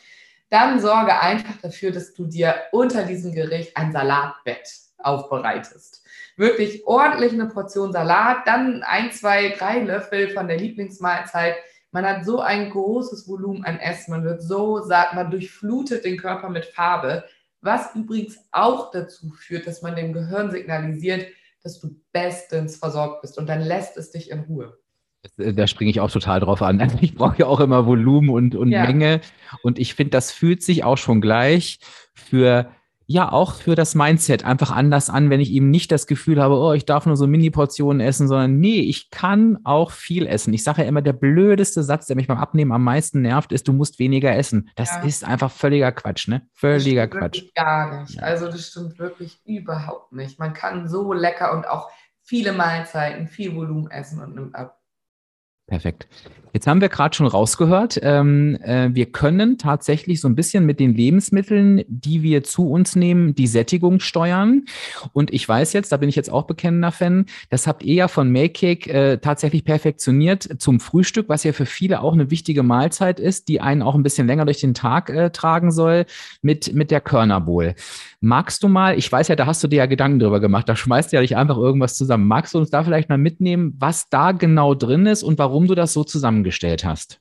dann 0.50 0.80
sorge 0.80 1.20
einfach 1.20 1.62
dafür, 1.62 1.92
dass 1.92 2.14
du 2.14 2.26
dir 2.26 2.56
unter 2.72 3.04
diesem 3.06 3.34
Gericht 3.34 3.78
ein 3.78 3.92
Salatbett 3.92 4.68
aufbereitest. 4.98 6.04
Wirklich 6.38 6.88
ordentlich 6.88 7.34
eine 7.34 7.48
Portion 7.48 7.92
Salat, 7.92 8.48
dann 8.48 8.82
ein, 8.82 9.12
zwei, 9.12 9.50
drei 9.50 9.80
Löffel 9.80 10.30
von 10.30 10.48
der 10.48 10.58
Lieblingsmahlzeit. 10.58 11.56
Man 11.94 12.06
hat 12.06 12.26
so 12.26 12.42
ein 12.42 12.72
großes 12.72 13.28
Volumen 13.28 13.64
an 13.64 13.80
Essen, 13.80 14.12
man 14.12 14.24
wird 14.24 14.42
so 14.42 14.82
satt, 14.82 15.14
man 15.14 15.30
durchflutet 15.30 16.04
den 16.04 16.18
Körper 16.18 16.50
mit 16.50 16.66
Farbe, 16.66 17.24
was 17.62 17.96
übrigens 17.96 18.40
auch 18.52 18.92
dazu 18.92 19.30
führt, 19.30 19.68
dass 19.68 19.84
man 19.84 19.96
dem 19.96 20.12
Gehirn 20.12 20.52
signalisiert, 20.52 21.28
dass 21.62 21.80
du 21.80 21.96
bestens 22.12 22.78
versorgt 22.78 23.22
bist 23.22 23.38
und 23.38 23.48
dann 23.48 23.62
lässt 23.62 23.96
es 23.96 24.12
dich 24.12 24.32
in 24.32 24.42
Ruhe. 24.42 24.78
Äh, 25.38 25.54
da 25.54 25.68
springe 25.68 25.92
ich 25.92 26.00
auch 26.00 26.12
total 26.12 26.40
drauf 26.40 26.64
an. 26.64 26.82
Ich 27.02 27.14
brauche 27.14 27.38
ja 27.38 27.46
auch 27.46 27.60
immer 27.60 27.86
Volumen 27.86 28.30
und, 28.30 28.56
und 28.56 28.70
ja. 28.70 28.86
Menge. 28.86 29.22
Und 29.62 29.78
ich 29.78 29.94
finde, 29.94 30.12
das 30.12 30.32
fühlt 30.32 30.64
sich 30.64 30.84
auch 30.84 30.98
schon 30.98 31.22
gleich 31.22 31.80
für 32.16 32.72
ja 33.14 33.32
auch 33.32 33.54
für 33.56 33.76
das 33.76 33.96
Mindset 33.96 34.44
einfach 34.44 34.72
anders 34.72 35.10
an, 35.10 35.30
wenn 35.30 35.40
ich 35.40 35.52
eben 35.52 35.70
nicht 35.70 35.92
das 35.92 36.08
Gefühl 36.08 36.42
habe, 36.42 36.56
oh, 36.56 36.74
ich 36.74 36.86
darf 36.86 37.06
nur 37.06 37.16
so 37.16 37.28
Mini-Portionen 37.28 38.02
essen, 38.02 38.28
sondern 38.28 38.60
nee, 38.60 38.82
ich 38.82 39.10
kann 39.12 39.60
auch 39.64 39.92
viel 39.92 40.28
essen. 40.28 40.54
Ich 40.54 40.64
sage 40.64 40.82
ja 40.82 40.88
immer, 40.88 41.02
der 41.02 41.14
blödeste 41.14 41.84
Satz, 41.84 42.08
der 42.08 42.16
mich 42.16 42.28
beim 42.28 42.38
Abnehmen 42.38 42.72
am 42.72 42.84
meisten 42.84 43.22
nervt, 43.22 43.52
ist, 43.54 43.68
du 43.68 43.74
musst 43.74 44.00
weniger 44.00 44.36
essen. 44.36 44.70
Das 44.76 44.90
ja. 44.90 45.04
ist 45.04 45.24
einfach 45.24 45.52
völliger 45.52 45.92
Quatsch, 45.92 46.28
ne? 46.28 46.48
Völliger 46.54 47.08
Quatsch. 47.08 47.44
Gar 47.56 48.02
nicht. 48.02 48.22
Also 48.22 48.48
das 48.48 48.68
stimmt 48.68 49.00
wirklich 49.00 49.40
überhaupt 49.46 50.12
nicht. 50.12 50.40
Man 50.40 50.54
kann 50.54 50.90
so 50.90 51.14
lecker 51.14 51.56
und 51.56 51.68
auch 51.68 51.90
viele 52.24 52.52
Mahlzeiten, 52.52 53.28
viel 53.28 53.56
Volumen 53.56 53.90
essen 53.92 54.22
und 54.22 54.36
nimmt 54.36 54.56
ab. 54.56 54.80
Perfekt. 55.68 56.08
Jetzt 56.54 56.68
haben 56.68 56.82
wir 56.82 56.90
gerade 56.90 57.16
schon 57.16 57.26
rausgehört, 57.26 58.00
ähm, 58.04 58.60
äh, 58.62 58.90
wir 58.94 59.08
können 59.08 59.58
tatsächlich 59.58 60.22
so 60.22 60.28
ein 60.28 60.36
bisschen 60.36 60.68
mit 60.68 60.80
den 60.80 60.94
Lebensmitteln, 60.94 61.84
die 61.88 62.22
wir 62.22 62.44
zu 62.44 62.70
uns 62.70 62.96
nehmen, 62.96 63.34
die 63.34 63.48
Sättigung 63.48 64.00
steuern. 64.00 64.66
Und 65.14 65.34
ich 65.34 65.50
weiß 65.50 65.74
jetzt, 65.74 65.92
da 65.92 65.98
bin 65.98 66.10
ich 66.10 66.16
jetzt 66.16 66.30
auch 66.30 66.44
bekennender 66.44 66.92
Fan, 66.92 67.26
das 67.50 67.66
habt 67.66 67.82
ihr 67.82 67.96
ja 67.96 68.08
von 68.08 68.32
Makecake 68.32 68.88
äh, 68.92 69.18
tatsächlich 69.18 69.66
perfektioniert 69.66 70.62
zum 70.62 70.80
Frühstück, 70.80 71.28
was 71.28 71.44
ja 71.44 71.54
für 71.54 71.66
viele 71.66 72.02
auch 72.02 72.14
eine 72.14 72.30
wichtige 72.30 72.62
Mahlzeit 72.62 73.20
ist, 73.20 73.48
die 73.48 73.60
einen 73.60 73.82
auch 73.82 73.96
ein 73.96 74.04
bisschen 74.04 74.28
länger 74.28 74.46
durch 74.46 74.60
den 74.60 74.76
Tag 74.76 75.10
äh, 75.10 75.32
tragen 75.32 75.72
soll, 75.72 76.06
mit, 76.44 76.72
mit 76.76 76.92
der 76.92 77.02
Körnerbowl. 77.02 77.74
Magst 78.26 78.64
du 78.64 78.70
mal, 78.70 78.98
ich 78.98 79.12
weiß 79.12 79.28
ja, 79.28 79.36
da 79.36 79.46
hast 79.48 79.62
du 79.66 79.68
dir 79.68 79.80
ja 79.80 79.86
Gedanken 79.86 80.20
drüber 80.20 80.40
gemacht, 80.40 80.70
da 80.70 80.78
schmeißt 80.78 81.12
du 81.12 81.18
ja 81.18 81.22
nicht 81.22 81.36
einfach 81.36 81.58
irgendwas 81.58 81.98
zusammen. 81.98 82.26
Magst 82.26 82.54
du 82.54 82.58
uns 82.58 82.70
da 82.70 82.82
vielleicht 82.82 83.10
mal 83.10 83.18
mitnehmen, 83.18 83.76
was 83.80 84.08
da 84.08 84.32
genau 84.32 84.76
drin 84.76 85.06
ist 85.06 85.24
und 85.24 85.38
warum 85.38 85.68
du 85.68 85.76
das 85.76 85.92
so 85.92 86.06
zusammen 86.06 86.24
zusammengestellt 86.24 86.86
hast? 86.86 87.20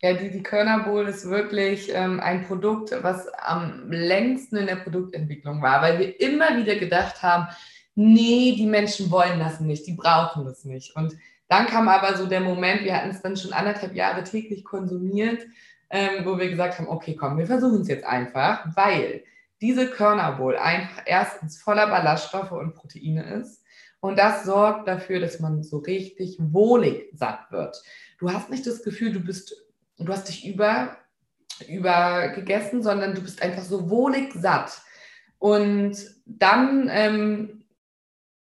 Ja, 0.00 0.12
die, 0.12 0.30
die 0.30 0.44
Körner 0.44 0.86
ist 1.08 1.28
wirklich 1.28 1.90
ähm, 1.92 2.20
ein 2.20 2.46
Produkt, 2.46 2.94
was 3.02 3.26
am 3.44 3.90
längsten 3.90 4.58
in 4.58 4.68
der 4.68 4.76
Produktentwicklung 4.76 5.60
war, 5.60 5.82
weil 5.82 5.98
wir 5.98 6.20
immer 6.20 6.56
wieder 6.56 6.76
gedacht 6.76 7.20
haben, 7.20 7.48
nee, 7.96 8.54
die 8.56 8.66
Menschen 8.66 9.10
wollen 9.10 9.40
das 9.40 9.58
nicht, 9.58 9.88
die 9.88 9.94
brauchen 9.94 10.44
das 10.44 10.64
nicht. 10.64 10.94
Und 10.94 11.16
dann 11.48 11.66
kam 11.66 11.88
aber 11.88 12.16
so 12.16 12.26
der 12.26 12.42
Moment, 12.42 12.84
wir 12.84 12.96
hatten 12.96 13.10
es 13.10 13.22
dann 13.22 13.36
schon 13.36 13.52
anderthalb 13.52 13.96
Jahre 13.96 14.22
täglich 14.22 14.62
konsumiert, 14.62 15.44
ähm, 15.90 16.24
wo 16.24 16.38
wir 16.38 16.48
gesagt 16.48 16.78
haben, 16.78 16.86
okay, 16.86 17.16
komm, 17.16 17.38
wir 17.38 17.46
versuchen 17.46 17.80
es 17.80 17.88
jetzt 17.88 18.04
einfach, 18.04 18.64
weil 18.76 19.24
diese 19.60 19.88
Körner 19.88 20.32
Bowl 20.32 20.56
einfach 20.56 21.02
erstens 21.06 21.60
voller 21.60 21.86
Ballaststoffe 21.86 22.52
und 22.52 22.74
Proteine 22.74 23.34
ist. 23.40 23.64
Und 24.00 24.18
das 24.18 24.44
sorgt 24.44 24.86
dafür, 24.86 25.20
dass 25.20 25.40
man 25.40 25.62
so 25.62 25.78
richtig 25.78 26.36
wohlig 26.38 27.10
satt 27.14 27.50
wird. 27.50 27.82
Du 28.18 28.32
hast 28.32 28.50
nicht 28.50 28.66
das 28.66 28.82
Gefühl, 28.82 29.12
du 29.12 29.20
bist, 29.20 29.54
du 29.98 30.12
hast 30.12 30.28
dich 30.28 30.46
über, 30.46 30.96
über 31.68 32.28
gegessen, 32.28 32.82
sondern 32.82 33.14
du 33.14 33.22
bist 33.22 33.42
einfach 33.42 33.64
so 33.64 33.90
wohlig 33.90 34.32
satt. 34.34 34.80
Und 35.38 35.96
dann 36.26 36.88
ähm, 36.92 37.64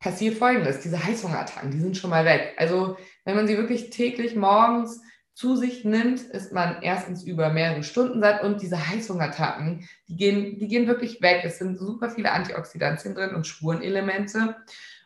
passiert 0.01 0.37
Folgendes: 0.37 0.81
Diese 0.81 1.03
Heißhungerattacken, 1.03 1.71
die 1.71 1.81
sind 1.81 1.97
schon 1.97 2.11
mal 2.11 2.25
weg. 2.25 2.55
Also, 2.57 2.97
wenn 3.25 3.37
man 3.37 3.47
sie 3.47 3.57
wirklich 3.57 3.91
täglich 3.91 4.35
morgens 4.35 5.01
zu 5.35 5.57
sich 5.57 5.85
nimmt, 5.85 6.21
ist 6.21 6.53
man 6.53 6.81
erstens 6.83 7.25
über 7.25 7.51
mehrere 7.51 7.83
Stunden 7.83 8.21
satt 8.21 8.43
und 8.43 8.63
diese 8.63 8.89
Heißhungerattacken, 8.89 9.89
die 10.09 10.17
gehen, 10.17 10.59
die 10.61 10.69
gehen 10.69 10.87
wirklich 10.87 11.21
weg. 11.23 11.43
Es 11.45 11.59
sind 11.59 11.77
super 11.77 12.09
viele 12.09 12.31
Antioxidantien 12.31 13.15
drin 13.15 13.35
und 13.35 13.47
Spurenelemente. 13.47 14.57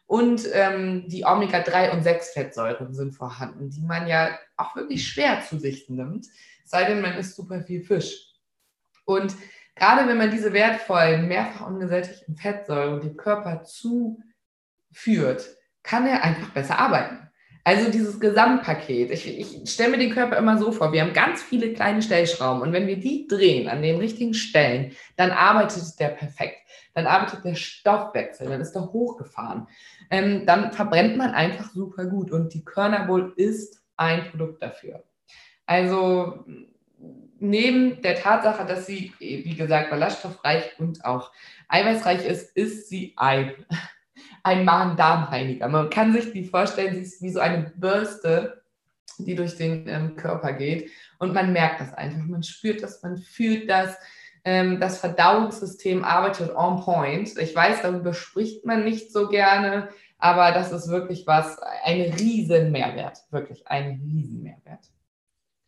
Und 0.06 0.46
ähm, 0.52 1.08
die 1.08 1.24
Omega-3 1.24 1.92
und 1.92 2.02
6-Fettsäuren 2.02 2.94
sind 2.94 3.12
vorhanden, 3.12 3.70
die 3.70 3.82
man 3.82 4.06
ja 4.06 4.38
auch 4.56 4.76
wirklich 4.76 5.06
schwer 5.06 5.42
zu 5.46 5.58
sich 5.58 5.88
nimmt, 5.88 6.26
sei 6.64 6.84
denn 6.84 7.00
man 7.00 7.14
isst 7.14 7.36
super 7.36 7.62
viel 7.62 7.82
Fisch. 7.82 8.34
Und 9.04 9.34
gerade 9.74 10.06
wenn 10.08 10.18
man 10.18 10.30
diese 10.30 10.52
wertvollen, 10.52 11.28
mehrfach 11.28 11.66
ungesättigten 11.66 12.36
Fettsäuren 12.36 13.00
dem 13.00 13.16
Körper 13.16 13.64
zuführt, 13.64 15.56
kann 15.82 16.06
er 16.06 16.22
einfach 16.22 16.50
besser 16.50 16.78
arbeiten. 16.78 17.27
Also 17.64 17.90
dieses 17.90 18.18
Gesamtpaket. 18.18 19.10
Ich, 19.10 19.26
ich 19.26 19.70
stelle 19.70 19.90
mir 19.90 19.98
den 19.98 20.12
Körper 20.12 20.36
immer 20.36 20.58
so 20.58 20.72
vor, 20.72 20.92
wir 20.92 21.02
haben 21.02 21.12
ganz 21.12 21.42
viele 21.42 21.72
kleine 21.72 22.00
Stellschrauben 22.02 22.62
und 22.62 22.72
wenn 22.72 22.86
wir 22.86 22.98
die 22.98 23.26
drehen 23.26 23.68
an 23.68 23.82
den 23.82 23.96
richtigen 23.96 24.34
Stellen, 24.34 24.92
dann 25.16 25.30
arbeitet 25.30 25.98
der 26.00 26.08
perfekt. 26.08 26.56
Dann 26.94 27.06
arbeitet 27.06 27.44
der 27.44 27.54
Stoffwechsel, 27.54 28.48
dann 28.48 28.60
ist 28.60 28.74
er 28.74 28.92
hochgefahren 28.92 29.68
ähm, 30.10 30.46
dann 30.46 30.72
verbrennt 30.72 31.16
man 31.16 31.30
einfach 31.34 31.70
super 31.72 32.06
gut. 32.06 32.30
Und 32.30 32.54
die 32.54 32.64
Körnerbowl 32.64 33.32
ist 33.36 33.82
ein 33.96 34.30
Produkt 34.30 34.62
dafür. 34.62 35.04
Also 35.66 36.44
neben 37.38 38.02
der 38.02 38.16
Tatsache, 38.16 38.66
dass 38.66 38.86
sie, 38.86 39.12
wie 39.18 39.54
gesagt, 39.54 39.90
ballaststoffreich 39.90 40.78
und 40.78 41.04
auch 41.04 41.30
eiweißreich 41.68 42.26
ist, 42.26 42.56
ist 42.56 42.88
sie 42.88 43.12
ein, 43.16 43.52
ein 44.48 44.64
Magen-Darm-Reiniger. 44.64 45.68
Man 45.68 45.90
kann 45.90 46.12
sich 46.12 46.32
die 46.32 46.44
vorstellen, 46.44 46.94
sie 46.94 47.02
ist 47.02 47.22
wie 47.22 47.30
so 47.30 47.40
eine 47.40 47.72
Bürste, 47.76 48.62
die 49.18 49.34
durch 49.34 49.56
den 49.56 49.88
ähm, 49.88 50.16
Körper 50.16 50.52
geht. 50.52 50.90
Und 51.18 51.34
man 51.34 51.52
merkt 51.52 51.80
das 51.80 51.92
einfach. 51.94 52.24
Man 52.24 52.42
spürt 52.42 52.82
das, 52.82 53.02
man 53.02 53.16
fühlt 53.16 53.68
das. 53.68 53.96
Ähm, 54.44 54.80
das 54.80 54.98
Verdauungssystem 54.98 56.04
arbeitet 56.04 56.54
on 56.54 56.80
point. 56.82 57.36
Ich 57.38 57.54
weiß, 57.54 57.82
darüber 57.82 58.14
spricht 58.14 58.64
man 58.64 58.84
nicht 58.84 59.12
so 59.12 59.28
gerne, 59.28 59.88
aber 60.18 60.52
das 60.52 60.72
ist 60.72 60.88
wirklich 60.88 61.26
was, 61.26 61.58
ein 61.84 62.12
riesen 62.12 62.72
Mehrwert, 62.72 63.18
wirklich 63.30 63.66
ein 63.66 64.00
riesen 64.02 64.42
Mehrwert 64.42 64.80
das 64.80 64.97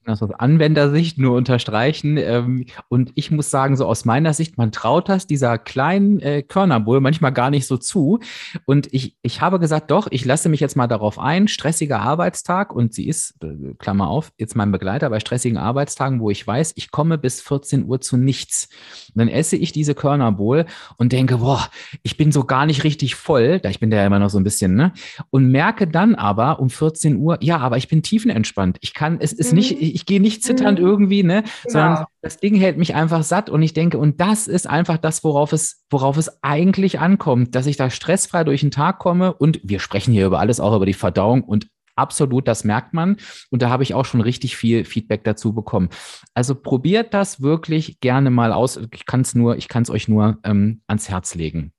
aus 0.07 0.23
Anwendersicht 0.23 1.19
nur 1.19 1.37
unterstreichen. 1.37 2.17
Ähm, 2.17 2.67
und 2.89 3.13
ich 3.15 3.31
muss 3.31 3.51
sagen, 3.51 3.77
so 3.77 3.87
aus 3.87 4.05
meiner 4.05 4.33
Sicht, 4.33 4.59
man 4.59 4.73
traut 4.73 5.09
das 5.09 5.27
dieser 5.27 5.59
kleinen 5.59 6.21
äh, 6.21 6.43
Körnerbull 6.43 7.01
manchmal 7.01 7.33
gar 7.33 7.51
nicht 7.51 7.67
so 7.67 7.77
zu. 7.77 8.21
Und 8.65 8.93
ich, 8.93 9.17
ich 9.23 9.41
habe 9.41 9.59
gesagt, 9.59 9.91
doch, 9.91 10.09
ich 10.11 10.25
lasse 10.25 10.49
mich 10.49 10.61
jetzt 10.61 10.77
mal 10.77 10.87
darauf 10.87 11.19
ein, 11.19 11.49
stressiger 11.49 12.01
Arbeitstag. 12.01 12.75
Und 12.75 12.95
sie 12.95 13.09
ist, 13.09 13.35
äh, 13.43 13.75
Klammer 13.79 14.09
auf, 14.09 14.33
jetzt 14.39 14.57
mein 14.57 14.73
Begleiter 14.73 15.11
bei 15.11 15.21
stressigen 15.21 15.59
Arbeitstagen, 15.59 16.21
wo 16.21 16.31
ich 16.31 16.47
weiß, 16.47 16.73
ich 16.77 16.91
komme 16.91 17.19
bis 17.19 17.41
14 17.41 17.85
Uhr 17.85 18.01
zu 18.01 18.17
nichts. 18.17 18.69
Und 19.15 19.19
dann 19.19 19.29
esse 19.29 19.57
ich 19.57 19.73
diese 19.73 19.95
Körnerbowl 19.95 20.67
und 20.97 21.13
denke, 21.13 21.39
boah, 21.39 21.69
ich 22.03 22.17
bin 22.17 22.33
so 22.33 22.45
gar 22.45 22.67
nicht 22.67 22.85
richtig 22.85 23.15
voll. 23.15 23.61
Da 23.61 23.69
ich 23.69 23.81
bin 23.81 23.91
da 23.91 23.99
ja 23.99 24.07
immer 24.07 24.19
noch 24.19 24.31
so 24.31 24.39
ein 24.39 24.45
bisschen, 24.45 24.75
ne? 24.75 24.93
Und 25.31 25.51
merke 25.51 25.87
dann 25.87 26.15
aber 26.15 26.59
um 26.59 26.71
14 26.71 27.17
Uhr, 27.17 27.39
ja, 27.41 27.59
aber 27.59 27.77
ich 27.77 27.89
bin 27.89 28.03
tiefenentspannt. 28.03 28.79
Ich 28.81 28.95
kann, 28.95 29.19
es 29.21 29.33
ist 29.33 29.53
nicht, 29.53 29.90
ich, 29.91 29.95
ich 29.95 30.07
gehe 30.07 30.21
nicht 30.21 30.43
zitternd 30.43 30.79
mhm. 30.79 30.87
irgendwie, 30.87 31.23
ne? 31.23 31.43
Genau. 31.43 31.53
Sondern 31.69 32.05
das 32.23 32.39
Ding 32.39 32.55
hält 32.55 32.79
mich 32.79 32.95
einfach 32.95 33.23
satt 33.23 33.51
und 33.51 33.63
ich 33.63 33.73
denke, 33.73 33.99
und 33.99 34.21
das 34.21 34.47
ist 34.47 34.69
einfach 34.69 34.99
das, 34.99 35.25
worauf 35.25 35.53
es, 35.53 35.85
worauf 35.91 36.17
es 36.17 36.43
eigentlich 36.43 37.01
ankommt, 37.01 37.55
dass 37.55 37.67
ich 37.67 37.77
da 37.77 37.91
stressfrei 37.91 38.45
durch 38.45 38.61
den 38.61 38.71
Tag 38.71 38.99
komme 38.99 39.33
und 39.35 39.61
wir 39.63 39.81
sprechen 39.81 40.13
hier 40.13 40.27
über 40.27 40.41
alles, 40.41 40.61
auch 40.61 40.75
über 40.75 40.87
die 40.87 40.95
Verdauung 40.95 41.43
und 41.43 41.69
absolut, 41.97 42.49
das 42.49 42.65
merkt 42.65 42.95
man. 42.95 43.17
Und 43.51 43.63
da 43.63 43.69
habe 43.69 43.83
ich 43.83 43.95
auch 43.95 44.05
schon 44.05 44.21
richtig 44.21 44.57
viel 44.57 44.85
Feedback 44.85 45.23
dazu 45.25 45.53
bekommen. 45.53 45.91
Also 46.35 46.55
probiert 46.55 47.15
das 47.15 47.43
wirklich 47.43 48.01
gerne 48.01 48.31
mal 48.31 48.53
aus. 48.53 48.81
Ich 48.93 49.07
kann 49.07 49.21
es 49.21 49.35
nur, 49.35 49.57
ich 49.57 49.69
kann 49.69 49.83
es 49.83 49.91
euch 49.91 50.09
nur 50.09 50.39
ähm, 50.45 50.81
ans 50.87 51.09
Herz 51.09 51.35
legen. 51.35 51.73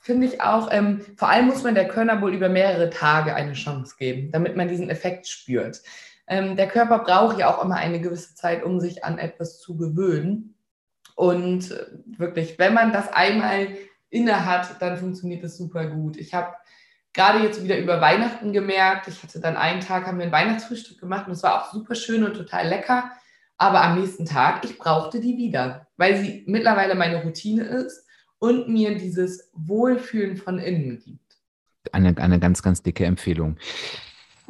Finde 0.00 0.26
ich 0.26 0.40
auch. 0.40 0.68
Ähm, 0.70 1.00
vor 1.16 1.28
allem 1.28 1.46
muss 1.46 1.62
man 1.62 1.74
der 1.74 1.88
Körner 1.88 2.20
wohl 2.22 2.34
über 2.34 2.48
mehrere 2.48 2.90
Tage 2.90 3.34
eine 3.34 3.52
Chance 3.52 3.96
geben, 3.98 4.30
damit 4.32 4.56
man 4.56 4.68
diesen 4.68 4.90
Effekt 4.90 5.28
spürt. 5.28 5.82
Ähm, 6.28 6.56
der 6.56 6.68
Körper 6.68 7.00
braucht 7.00 7.38
ja 7.38 7.52
auch 7.52 7.64
immer 7.64 7.76
eine 7.76 8.00
gewisse 8.00 8.34
Zeit, 8.34 8.62
um 8.62 8.80
sich 8.80 9.04
an 9.04 9.18
etwas 9.18 9.58
zu 9.58 9.76
gewöhnen. 9.76 10.54
Und 11.16 11.70
äh, 11.70 11.86
wirklich, 12.18 12.58
wenn 12.58 12.74
man 12.74 12.92
das 12.92 13.12
einmal 13.12 13.68
inne 14.10 14.46
hat, 14.46 14.80
dann 14.80 14.98
funktioniert 14.98 15.42
es 15.42 15.56
super 15.56 15.86
gut. 15.86 16.16
Ich 16.16 16.34
habe 16.34 16.54
gerade 17.12 17.40
jetzt 17.40 17.64
wieder 17.64 17.78
über 17.78 18.00
Weihnachten 18.00 18.52
gemerkt, 18.52 19.08
ich 19.08 19.22
hatte 19.22 19.40
dann 19.40 19.56
einen 19.56 19.80
Tag, 19.80 20.06
haben 20.06 20.18
wir 20.18 20.26
ein 20.26 20.32
Weihnachtsfrühstück 20.32 21.00
gemacht 21.00 21.26
und 21.26 21.32
es 21.32 21.42
war 21.42 21.60
auch 21.60 21.72
super 21.72 21.94
schön 21.94 22.24
und 22.24 22.34
total 22.34 22.68
lecker. 22.68 23.10
Aber 23.56 23.82
am 23.82 23.98
nächsten 23.98 24.24
Tag, 24.24 24.64
ich 24.64 24.78
brauchte 24.78 25.20
die 25.20 25.36
wieder, 25.36 25.88
weil 25.96 26.16
sie 26.16 26.44
mittlerweile 26.46 26.94
meine 26.94 27.22
Routine 27.24 27.64
ist 27.64 28.06
und 28.38 28.68
mir 28.68 28.96
dieses 28.96 29.50
Wohlfühlen 29.52 30.36
von 30.36 30.58
innen 30.58 31.00
gibt. 31.00 31.36
Eine, 31.90 32.16
eine 32.18 32.38
ganz, 32.38 32.62
ganz 32.62 32.82
dicke 32.82 33.04
Empfehlung. 33.04 33.56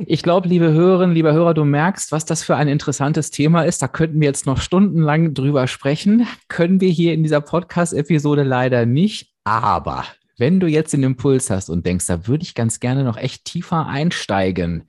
Ich 0.07 0.23
glaube, 0.23 0.49
liebe 0.49 0.71
Hörerinnen, 0.73 1.15
lieber 1.15 1.33
Hörer, 1.33 1.55
du 1.55 1.65
merkst, 1.65 2.13
was 2.13 2.25
das 2.25 2.45
für 2.45 2.55
ein 2.55 2.69
interessantes 2.69 3.33
Thema 3.33 3.63
ist. 3.63 3.83
Da 3.83 3.89
könnten 3.89 4.21
wir 4.21 4.29
jetzt 4.29 4.47
noch 4.47 4.61
stundenlang 4.61 5.35
drüber 5.35 5.67
sprechen. 5.67 6.27
Können 6.47 6.81
wir 6.81 6.89
hier 6.89 7.15
in 7.15 7.25
dieser 7.25 7.41
Podcast-Episode 7.41 8.45
leider 8.45 8.87
nicht. 8.87 9.33
Aber 9.43 10.05
Wenn 10.37 10.61
du 10.61 10.69
jetzt 10.69 10.93
den 10.93 11.03
Impuls 11.03 11.51
hast 11.51 11.69
und 11.69 11.85
denkst, 11.85 12.07
da 12.07 12.29
würde 12.29 12.45
ich 12.45 12.55
ganz 12.55 12.79
gerne 12.79 13.03
noch 13.03 13.17
echt 13.17 13.45
tiefer 13.45 13.87
einsteigen, 13.87 14.85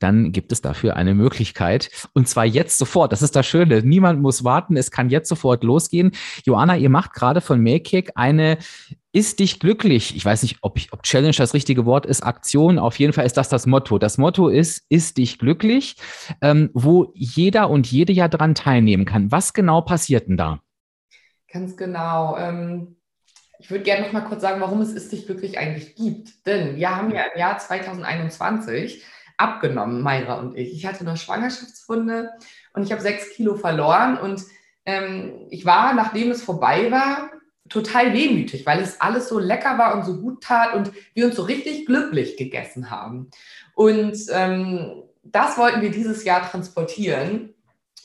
dann 0.00 0.32
gibt 0.32 0.50
es 0.50 0.62
dafür 0.62 0.96
eine 0.96 1.14
Möglichkeit. 1.14 1.90
Und 2.12 2.26
zwar 2.26 2.44
jetzt 2.44 2.76
sofort. 2.76 3.12
Das 3.12 3.22
ist 3.22 3.36
das 3.36 3.46
Schöne. 3.46 3.82
Niemand 3.82 4.20
muss 4.20 4.42
warten. 4.42 4.76
Es 4.76 4.90
kann 4.90 5.10
jetzt 5.10 5.28
sofort 5.28 5.62
losgehen. 5.62 6.10
Joanna, 6.44 6.76
ihr 6.76 6.90
macht 6.90 7.12
gerade 7.12 7.40
von 7.40 7.62
Makekick 7.62 8.10
eine 8.16 8.58
ist 9.12 9.40
dich 9.40 9.58
glücklich. 9.58 10.14
Ich 10.14 10.24
weiß 10.24 10.42
nicht, 10.42 10.58
ob, 10.62 10.76
ich, 10.76 10.92
ob 10.92 11.02
Challenge 11.02 11.34
das 11.36 11.54
richtige 11.54 11.84
Wort 11.84 12.06
ist, 12.06 12.22
Aktion. 12.22 12.78
Auf 12.78 12.98
jeden 12.98 13.12
Fall 13.12 13.26
ist 13.26 13.36
das 13.36 13.48
das 13.48 13.66
Motto. 13.66 13.98
Das 13.98 14.18
Motto 14.18 14.48
ist, 14.48 14.84
ist 14.88 15.18
dich 15.18 15.38
glücklich, 15.38 15.96
ähm, 16.40 16.70
wo 16.74 17.10
jeder 17.14 17.70
und 17.70 17.90
jede 17.90 18.12
ja 18.12 18.28
dran 18.28 18.54
teilnehmen 18.54 19.04
kann. 19.04 19.32
Was 19.32 19.52
genau 19.52 19.80
passiert 19.80 20.28
denn 20.28 20.36
da? 20.36 20.60
Ganz 21.52 21.76
genau. 21.76 22.36
Ähm, 22.36 22.96
ich 23.58 23.70
würde 23.70 23.84
gerne 23.84 24.06
noch 24.06 24.12
mal 24.12 24.20
kurz 24.20 24.42
sagen, 24.42 24.60
warum 24.60 24.80
es 24.80 24.92
ist 24.92 25.10
dich 25.10 25.26
glücklich 25.26 25.58
eigentlich 25.58 25.96
gibt. 25.96 26.46
Denn 26.46 26.76
wir 26.76 26.96
haben 26.96 27.10
ja 27.10 27.24
im 27.34 27.38
Jahr 27.38 27.58
2021 27.58 29.02
abgenommen, 29.36 30.02
Mayra 30.02 30.34
und 30.34 30.56
ich. 30.56 30.72
Ich 30.72 30.86
hatte 30.86 31.04
noch 31.04 31.16
Schwangerschaftsfunde 31.16 32.30
und 32.74 32.84
ich 32.84 32.92
habe 32.92 33.02
sechs 33.02 33.30
Kilo 33.30 33.56
verloren. 33.56 34.18
Und 34.18 34.44
ähm, 34.86 35.48
ich 35.50 35.66
war, 35.66 35.94
nachdem 35.94 36.30
es 36.30 36.44
vorbei 36.44 36.90
war, 36.92 37.30
total 37.70 38.12
wehmütig, 38.12 38.66
weil 38.66 38.80
es 38.80 39.00
alles 39.00 39.28
so 39.28 39.38
lecker 39.38 39.78
war 39.78 39.94
und 39.94 40.04
so 40.04 40.20
gut 40.20 40.42
tat 40.42 40.74
und 40.74 40.92
wir 41.14 41.24
uns 41.24 41.36
so 41.36 41.42
richtig 41.42 41.86
glücklich 41.86 42.36
gegessen 42.36 42.90
haben. 42.90 43.30
Und 43.74 44.18
ähm, 44.30 45.04
das 45.22 45.56
wollten 45.56 45.80
wir 45.80 45.90
dieses 45.90 46.24
Jahr 46.24 46.42
transportieren 46.42 47.54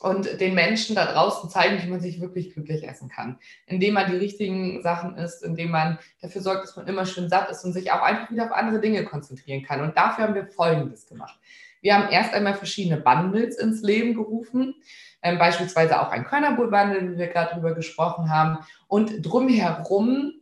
und 0.06 0.40
den 0.40 0.54
Menschen 0.54 0.96
da 0.96 1.12
draußen 1.12 1.50
zeigen, 1.50 1.82
wie 1.82 1.90
man 1.90 2.00
sich 2.00 2.22
wirklich 2.22 2.54
glücklich 2.54 2.88
essen 2.88 3.10
kann. 3.10 3.40
Indem 3.66 3.96
man 3.96 4.12
die 4.12 4.18
richtigen 4.18 4.84
Sachen 4.84 5.18
isst, 5.18 5.44
indem 5.44 5.72
man 5.72 5.98
dafür 6.22 6.42
sorgt, 6.42 6.64
dass 6.64 6.76
man 6.76 6.86
immer 6.86 7.08
schön 7.08 7.28
satt 7.28 7.50
ist 7.50 7.66
und 7.66 7.74
sich 7.74 7.92
auch 7.92 8.04
einfach 8.04 8.30
wieder 8.30 8.46
auf 8.46 8.52
andere 8.52 8.80
Dinge 8.80 9.04
konzentrieren 9.04 9.64
kann. 9.64 9.82
Und 9.82 9.98
dafür 9.98 10.26
haben 10.26 10.36
wir 10.36 10.46
Folgendes 10.46 11.08
gemacht. 11.08 11.40
Wir 11.82 11.96
haben 11.96 12.12
erst 12.12 12.36
einmal 12.36 12.54
verschiedene 12.54 13.02
Bundles 13.02 13.58
ins 13.58 13.82
Leben 13.82 14.14
gerufen, 14.14 14.76
ähm, 15.24 15.40
beispielsweise 15.40 16.00
auch 16.00 16.12
ein 16.12 16.24
Körnerbull-Bundle, 16.24 17.14
wie 17.14 17.18
wir 17.18 17.28
gerade 17.28 17.52
darüber 17.52 17.74
gesprochen 17.74 18.30
haben. 18.30 18.60
Und 18.88 19.26
drumherum 19.26 20.34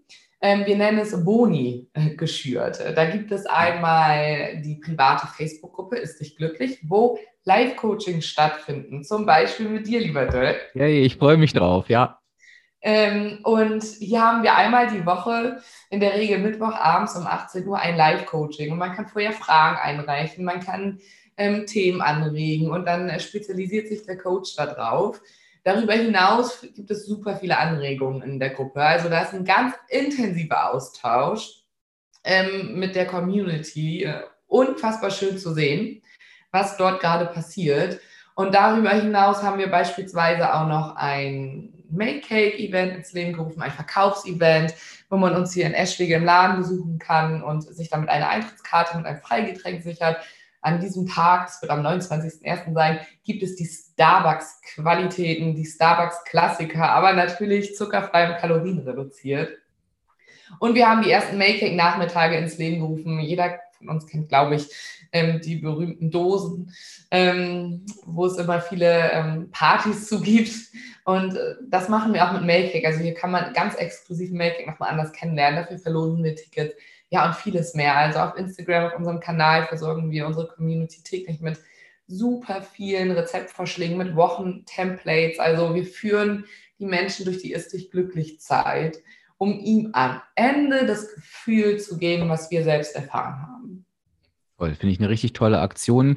wir 0.44 0.76
nennen 0.76 1.00
es 1.00 1.24
Boni 1.24 1.88
geschürt. 2.18 2.78
Da 2.96 3.06
gibt 3.06 3.32
es 3.32 3.46
einmal 3.46 4.62
die 4.62 4.76
private 4.76 5.26
Facebook-Gruppe 5.28 5.96
Ist 5.96 6.20
dich 6.20 6.36
glücklich, 6.36 6.80
wo 6.84 7.18
Live-Coaching 7.46 8.22
stattfinden, 8.22 9.04
zum 9.04 9.26
Beispiel 9.26 9.70
mit 9.70 9.88
dir, 9.88 10.00
lieber 10.00 10.26
Dirk. 10.26 10.72
Ja, 10.74 10.86
ich 10.86 11.16
freue 11.16 11.38
mich 11.38 11.54
drauf, 11.54 11.90
ja. 11.90 12.20
Ähm, 12.82 13.40
und 13.44 13.84
hier 13.84 14.22
haben 14.22 14.44
wir 14.44 14.56
einmal 14.56 14.88
die 14.88 15.06
Woche, 15.06 15.62
in 15.90 16.02
der 16.02 16.16
Regel 16.16 16.40
Mittwochabends 16.40 17.16
um 17.16 17.26
18 17.26 17.66
Uhr, 17.66 17.80
ein 17.80 17.96
Live-Coaching. 17.96 18.72
Und 18.72 18.78
man 18.78 18.94
kann 18.94 19.08
vorher 19.08 19.32
Fragen 19.32 19.78
einreichen, 19.78 20.44
man 20.44 20.60
kann 20.60 21.00
ähm, 21.38 21.66
Themen 21.66 22.02
anregen 22.02 22.72
und 22.72 22.86
dann 22.86 23.10
äh, 23.10 23.20
spezialisiert 23.20 23.88
sich 23.88 24.06
der 24.06 24.18
Coach 24.18 24.56
darauf. 24.58 25.22
Darüber 25.64 25.94
hinaus 25.94 26.62
gibt 26.76 26.92
es 26.92 27.06
super 27.06 27.38
viele 27.38 27.58
Anregungen 27.58 28.22
in 28.22 28.40
der 28.40 28.50
Gruppe. 28.50 28.82
Also 28.82 29.10
da 29.10 29.22
ist 29.22 29.34
ein 29.34 29.46
ganz 29.46 29.76
intensiver 29.88 30.74
Austausch 30.74 31.64
ähm, 32.24 32.80
mit 32.80 32.96
der 32.96 33.08
Community. 33.08 34.04
Äh, 34.04 34.24
unfassbar 34.48 35.10
schön 35.10 35.38
zu 35.38 35.54
sehen 35.54 36.04
was 36.54 36.78
dort 36.78 37.02
gerade 37.02 37.26
passiert. 37.26 38.00
Und 38.36 38.56
darüber 38.56 38.92
hinaus 38.92 39.44
haben 39.44 39.60
wir 39.60 39.70
beispielsweise 39.70 40.54
auch 40.54 40.68
noch 40.68 40.96
ein 40.96 41.74
Make-Cake-Event 41.90 42.96
ins 42.96 43.14
Leben 43.14 43.34
gerufen, 43.34 43.62
ein 43.62 43.72
Verkaufsevent, 43.72 44.74
wo 45.10 45.18
man 45.18 45.36
uns 45.36 45.54
hier 45.54 45.66
in 45.66 45.74
Eschwege 45.74 46.16
im 46.16 46.26
Laden 46.26 46.58
besuchen 46.58 46.98
kann 46.98 47.44
und 47.44 47.62
sich 47.62 47.90
damit 47.90 48.10
eine 48.10 48.30
Eintrittskarte 48.30 48.98
mit 48.98 49.06
einem 49.06 49.20
Freigetränk 49.20 49.84
sichert. 49.84 50.18
An 50.64 50.80
diesem 50.80 51.08
Tag, 51.08 51.48
das 51.48 51.62
wird 51.62 51.72
am 51.72 51.86
29.01. 51.86 52.74
sein, 52.74 53.00
gibt 53.24 53.44
es 53.44 53.56
die 53.56 53.66
Starbucks-Qualitäten, 53.66 55.56
die 55.56 55.66
Starbucks-Klassiker, 55.66 56.90
aber 56.90 57.14
natürlich 57.14 57.76
zuckerfrei 57.76 58.32
und 58.32 58.38
kalorienreduziert. 58.38 59.58
Und 60.60 60.76
wir 60.76 60.88
haben 60.88 61.04
die 61.04 61.12
ersten 61.12 61.38
Make-Cake-Nachmittage 61.38 62.38
ins 62.38 62.58
Leben 62.58 62.80
gerufen. 62.80 63.20
Jeder 63.20 63.60
von 63.78 63.90
uns 63.90 64.08
kennt, 64.08 64.30
glaube 64.30 64.56
ich, 64.56 64.70
ähm, 65.12 65.42
die 65.42 65.58
berühmten 65.58 66.10
Dosen, 66.12 66.74
ähm, 67.12 67.86
wo 68.06 68.26
es 68.26 68.38
immer 68.38 68.62
viele 68.62 69.12
ähm, 69.12 69.52
Partys 69.52 70.08
zu 70.08 70.22
gibt. 70.22 70.54
Und 71.06 71.36
äh, 71.36 71.56
das 71.70 71.90
machen 71.90 72.14
wir 72.14 72.26
auch 72.26 72.34
mit 72.34 72.44
Mailcake. 72.44 72.88
Also 72.88 73.00
hier 73.00 73.14
kann 73.14 73.32
man 73.32 73.54
ganz 73.54 73.76
exklusiv 73.76 74.32
Mailcake 74.32 74.70
nochmal 74.70 74.90
anders 74.90 75.12
kennenlernen. 75.12 75.62
Dafür 75.62 75.78
verlosen 75.78 76.24
wir 76.24 76.36
Tickets. 76.36 76.76
Ja, 77.14 77.28
und 77.28 77.36
vieles 77.36 77.76
mehr. 77.76 77.96
Also 77.96 78.18
auf 78.18 78.36
Instagram, 78.38 78.86
auf 78.86 78.96
unserem 78.96 79.20
Kanal 79.20 79.68
versorgen 79.68 80.10
wir 80.10 80.26
unsere 80.26 80.48
Community 80.48 81.04
täglich 81.04 81.42
mit 81.42 81.60
super 82.08 82.64
vielen 82.64 83.12
Rezeptvorschlägen, 83.12 84.00
mit 84.00 84.16
Wochen-Templates. 84.16 85.38
Also 85.38 85.76
wir 85.76 85.86
führen 85.86 86.46
die 86.80 86.88
Menschen 86.88 87.26
durch 87.26 87.38
die 87.38 87.52
Ist 87.52 87.72
dich 87.72 87.92
glücklich 87.92 88.42
Zeit, 88.42 88.98
um 89.38 89.60
ihm 89.60 89.92
am 89.94 90.24
Ende 90.34 90.88
das 90.88 91.14
Gefühl 91.14 91.80
zu 91.80 92.00
geben, 92.00 92.30
was 92.30 92.50
wir 92.50 92.64
selbst 92.64 92.96
erfahren 92.96 93.44
haben. 93.44 93.86
Toll, 94.64 94.76
finde 94.76 94.94
ich 94.94 95.00
eine 95.02 95.10
richtig 95.10 95.34
tolle 95.34 95.60
Aktion. 95.60 96.16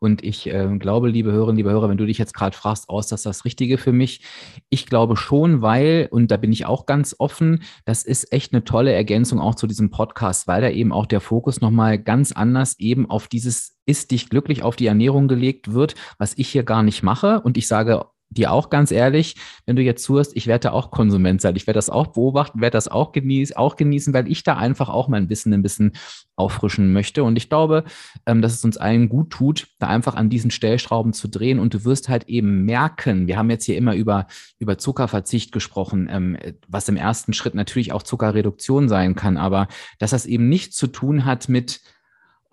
Und 0.00 0.24
ich 0.24 0.48
äh, 0.48 0.66
glaube, 0.78 1.08
liebe 1.08 1.30
Hörerinnen, 1.30 1.58
liebe 1.58 1.70
Hörer, 1.70 1.88
wenn 1.88 1.96
du 1.96 2.06
dich 2.06 2.18
jetzt 2.18 2.34
gerade 2.34 2.56
fragst, 2.56 2.88
aus, 2.88 3.06
das 3.06 3.22
das 3.22 3.44
Richtige 3.44 3.78
für 3.78 3.92
mich? 3.92 4.20
Ich 4.68 4.86
glaube 4.86 5.16
schon, 5.16 5.62
weil, 5.62 6.08
und 6.10 6.32
da 6.32 6.36
bin 6.36 6.52
ich 6.52 6.66
auch 6.66 6.86
ganz 6.86 7.14
offen, 7.20 7.62
das 7.84 8.02
ist 8.02 8.32
echt 8.32 8.52
eine 8.52 8.64
tolle 8.64 8.92
Ergänzung 8.92 9.38
auch 9.38 9.54
zu 9.54 9.68
diesem 9.68 9.90
Podcast, 9.90 10.48
weil 10.48 10.60
da 10.60 10.70
eben 10.70 10.92
auch 10.92 11.06
der 11.06 11.20
Fokus 11.20 11.60
nochmal 11.60 12.00
ganz 12.00 12.32
anders 12.32 12.80
eben 12.80 13.08
auf 13.08 13.28
dieses 13.28 13.76
ist 13.86 14.10
dich 14.10 14.28
glücklich 14.28 14.62
auf 14.62 14.76
die 14.76 14.86
Ernährung 14.86 15.28
gelegt 15.28 15.72
wird, 15.72 15.94
was 16.18 16.36
ich 16.36 16.48
hier 16.48 16.64
gar 16.64 16.82
nicht 16.82 17.02
mache. 17.02 17.42
Und 17.42 17.56
ich 17.56 17.68
sage 17.68 18.06
dir 18.34 18.52
auch 18.52 18.70
ganz 18.70 18.90
ehrlich, 18.90 19.36
wenn 19.66 19.76
du 19.76 19.82
jetzt 19.82 20.02
zuhörst, 20.02 20.32
ich 20.34 20.46
werde 20.46 20.72
auch 20.72 20.90
Konsument 20.90 21.40
sein. 21.40 21.56
Ich 21.56 21.66
werde 21.66 21.78
das 21.78 21.90
auch 21.90 22.08
beobachten, 22.08 22.60
werde 22.60 22.76
das 22.76 22.88
auch, 22.88 23.12
genieß, 23.12 23.56
auch 23.56 23.76
genießen, 23.76 24.12
weil 24.12 24.30
ich 24.30 24.42
da 24.42 24.56
einfach 24.56 24.88
auch 24.88 25.08
mein 25.08 25.28
Wissen 25.28 25.52
ein 25.52 25.62
bisschen 25.62 25.92
auffrischen 26.36 26.92
möchte. 26.92 27.22
Und 27.22 27.36
ich 27.36 27.48
glaube, 27.48 27.84
ähm, 28.26 28.42
dass 28.42 28.54
es 28.54 28.64
uns 28.64 28.76
allen 28.76 29.08
gut 29.08 29.30
tut, 29.30 29.68
da 29.78 29.86
einfach 29.88 30.14
an 30.14 30.30
diesen 30.30 30.50
Stellschrauben 30.50 31.12
zu 31.12 31.28
drehen. 31.28 31.58
Und 31.58 31.74
du 31.74 31.84
wirst 31.84 32.08
halt 32.08 32.28
eben 32.28 32.64
merken, 32.64 33.26
wir 33.26 33.36
haben 33.36 33.50
jetzt 33.50 33.64
hier 33.64 33.76
immer 33.76 33.94
über, 33.94 34.26
über 34.58 34.78
Zuckerverzicht 34.78 35.52
gesprochen, 35.52 36.08
ähm, 36.10 36.36
was 36.68 36.88
im 36.88 36.96
ersten 36.96 37.32
Schritt 37.32 37.54
natürlich 37.54 37.92
auch 37.92 38.02
Zuckerreduktion 38.02 38.88
sein 38.88 39.14
kann, 39.14 39.36
aber 39.36 39.68
dass 39.98 40.10
das 40.10 40.26
eben 40.26 40.48
nichts 40.48 40.76
zu 40.76 40.88
tun 40.88 41.24
hat 41.24 41.48
mit, 41.48 41.80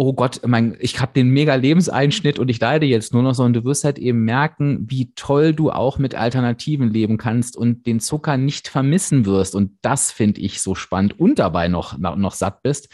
oh 0.02 0.14
Gott, 0.14 0.42
mein, 0.48 0.76
ich 0.80 1.00
habe 1.00 1.12
den 1.14 1.30
mega 1.30 1.54
Lebenseinschnitt 1.54 2.40
und 2.40 2.50
ich 2.50 2.60
leide 2.60 2.88
jetzt 2.88 3.14
nur 3.14 3.22
noch, 3.22 3.36
sondern 3.36 3.62
du 3.62 3.70
wirst 3.70 3.84
halt 3.84 4.00
eben 4.00 4.24
merken, 4.24 4.88
wie 4.90 5.14
toll 5.14 5.54
du 5.54 5.70
auch 5.70 6.00
mit 6.00 6.16
Alternativen 6.16 6.90
leben 6.90 7.18
kannst 7.18 7.56
und 7.56 7.86
den 7.86 8.00
Zucker 8.00 8.36
nicht 8.36 8.68
vermissen 8.68 9.28
wirst. 9.28 9.54
Und 9.54 9.74
das 9.84 10.12
finde 10.12 10.42
ich 10.42 10.60
so 10.60 10.74
spannend 10.74 11.20
und 11.20 11.38
dabei 11.38 11.68
noch, 11.68 12.00
noch 12.00 12.34
satt 12.34 12.64
bist. 12.64 12.90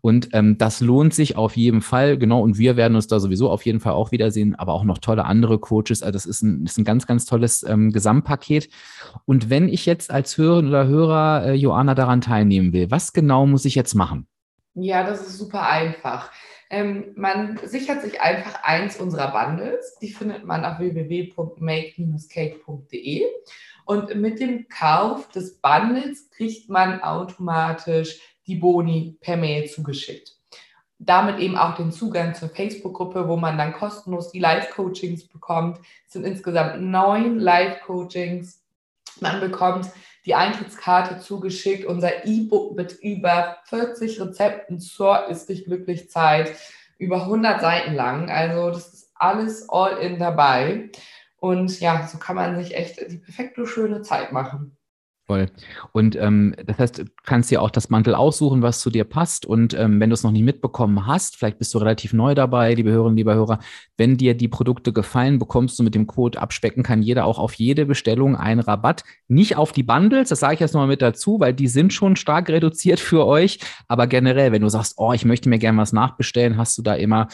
Und 0.00 0.30
ähm, 0.32 0.58
das 0.58 0.80
lohnt 0.80 1.14
sich 1.14 1.36
auf 1.36 1.56
jeden 1.56 1.80
Fall, 1.80 2.18
genau. 2.18 2.42
Und 2.42 2.58
wir 2.58 2.76
werden 2.76 2.96
uns 2.96 3.06
da 3.06 3.20
sowieso 3.20 3.48
auf 3.48 3.64
jeden 3.64 3.78
Fall 3.78 3.92
auch 3.92 4.10
wiedersehen, 4.10 4.56
aber 4.56 4.72
auch 4.72 4.82
noch 4.82 4.98
tolle 4.98 5.26
andere 5.26 5.60
Coaches. 5.60 6.02
Also 6.02 6.10
das 6.10 6.26
ist 6.26 6.42
ein, 6.42 6.64
ist 6.64 6.76
ein 6.76 6.84
ganz, 6.84 7.06
ganz 7.06 7.24
tolles 7.24 7.62
ähm, 7.62 7.92
Gesamtpaket. 7.92 8.68
Und 9.26 9.48
wenn 9.48 9.68
ich 9.68 9.86
jetzt 9.86 10.10
als 10.10 10.36
Hörerin 10.36 10.66
oder 10.66 10.88
Hörer 10.88 11.46
äh, 11.46 11.52
Joanna 11.54 11.94
daran 11.94 12.20
teilnehmen 12.20 12.72
will, 12.72 12.90
was 12.90 13.12
genau 13.12 13.46
muss 13.46 13.64
ich 13.64 13.76
jetzt 13.76 13.94
machen? 13.94 14.26
Ja, 14.74 15.04
das 15.04 15.20
ist 15.20 15.36
super 15.36 15.68
einfach. 15.68 16.32
Ähm, 16.70 17.12
man 17.14 17.60
sichert 17.64 18.00
sich 18.00 18.22
einfach 18.22 18.62
eins 18.62 18.98
unserer 18.98 19.30
Bundles. 19.30 19.98
Die 20.00 20.10
findet 20.12 20.44
man 20.44 20.64
auf 20.64 20.78
www.make-cake.de. 20.78 23.26
Und 23.84 24.14
mit 24.14 24.40
dem 24.40 24.68
Kauf 24.68 25.28
des 25.28 25.60
Bundles 25.60 26.30
kriegt 26.30 26.70
man 26.70 27.02
automatisch 27.02 28.18
die 28.46 28.56
Boni 28.56 29.18
per 29.20 29.36
Mail 29.36 29.68
zugeschickt. 29.68 30.38
Damit 30.98 31.38
eben 31.40 31.58
auch 31.58 31.74
den 31.74 31.92
Zugang 31.92 32.34
zur 32.34 32.48
Facebook-Gruppe, 32.48 33.28
wo 33.28 33.36
man 33.36 33.58
dann 33.58 33.74
kostenlos 33.74 34.30
die 34.30 34.38
Live-Coachings 34.38 35.28
bekommt. 35.28 35.80
Es 36.06 36.14
sind 36.14 36.24
insgesamt 36.24 36.80
neun 36.80 37.38
Live-Coachings. 37.38 38.62
Man 39.20 39.40
bekommt 39.40 39.90
die 40.24 40.34
Eintrittskarte 40.34 41.18
zugeschickt, 41.18 41.84
unser 41.84 42.24
E-Book 42.26 42.76
mit 42.76 42.92
über 43.00 43.58
40 43.64 44.20
Rezepten 44.20 44.78
zur 44.78 45.28
Ist 45.28 45.48
dich 45.48 45.64
glücklich 45.64 46.10
Zeit, 46.10 46.54
über 46.98 47.22
100 47.22 47.60
Seiten 47.60 47.94
lang. 47.94 48.30
Also 48.30 48.70
das 48.70 48.92
ist 48.92 49.10
alles 49.14 49.68
all 49.68 49.98
in 49.98 50.18
dabei. 50.18 50.90
Und 51.38 51.80
ja, 51.80 52.06
so 52.06 52.18
kann 52.18 52.36
man 52.36 52.62
sich 52.62 52.76
echt 52.76 53.00
die 53.10 53.18
perfekte 53.18 53.66
schöne 53.66 54.02
Zeit 54.02 54.32
machen. 54.32 54.76
Voll. 55.32 55.46
Und 55.92 56.14
ähm, 56.16 56.54
das 56.66 56.78
heißt, 56.78 56.98
du 56.98 57.04
kannst 57.24 57.50
dir 57.50 57.62
auch 57.62 57.70
das 57.70 57.88
Mantel 57.88 58.14
aussuchen, 58.14 58.60
was 58.60 58.80
zu 58.80 58.90
dir 58.90 59.04
passt. 59.04 59.46
Und 59.46 59.72
ähm, 59.72 59.98
wenn 59.98 60.10
du 60.10 60.14
es 60.14 60.24
noch 60.24 60.30
nicht 60.30 60.44
mitbekommen 60.44 61.06
hast, 61.06 61.38
vielleicht 61.38 61.58
bist 61.58 61.72
du 61.72 61.78
relativ 61.78 62.12
neu 62.12 62.34
dabei, 62.34 62.74
liebe 62.74 62.90
Hörerinnen, 62.90 63.16
liebe 63.16 63.32
Hörer, 63.32 63.58
wenn 63.96 64.18
dir 64.18 64.34
die 64.34 64.48
Produkte 64.48 64.92
gefallen, 64.92 65.38
bekommst 65.38 65.78
du 65.78 65.84
mit 65.84 65.94
dem 65.94 66.06
Code 66.06 66.38
abspecken 66.38 66.82
kann 66.82 67.00
jeder 67.00 67.24
auch 67.24 67.38
auf 67.38 67.54
jede 67.54 67.86
Bestellung 67.86 68.36
einen 68.36 68.60
Rabatt. 68.60 69.04
Nicht 69.26 69.56
auf 69.56 69.72
die 69.72 69.82
Bundles, 69.82 70.28
das 70.28 70.40
sage 70.40 70.54
ich 70.54 70.60
jetzt 70.60 70.74
nochmal 70.74 70.88
mit 70.88 71.00
dazu, 71.00 71.40
weil 71.40 71.54
die 71.54 71.68
sind 71.68 71.94
schon 71.94 72.16
stark 72.16 72.50
reduziert 72.50 73.00
für 73.00 73.24
euch. 73.26 73.58
Aber 73.88 74.06
generell, 74.06 74.52
wenn 74.52 74.60
du 74.60 74.68
sagst, 74.68 74.94
oh, 74.98 75.14
ich 75.14 75.24
möchte 75.24 75.48
mir 75.48 75.58
gerne 75.58 75.78
was 75.78 75.94
nachbestellen, 75.94 76.58
hast 76.58 76.76
du 76.76 76.82
da 76.82 76.92
immer, 76.92 77.28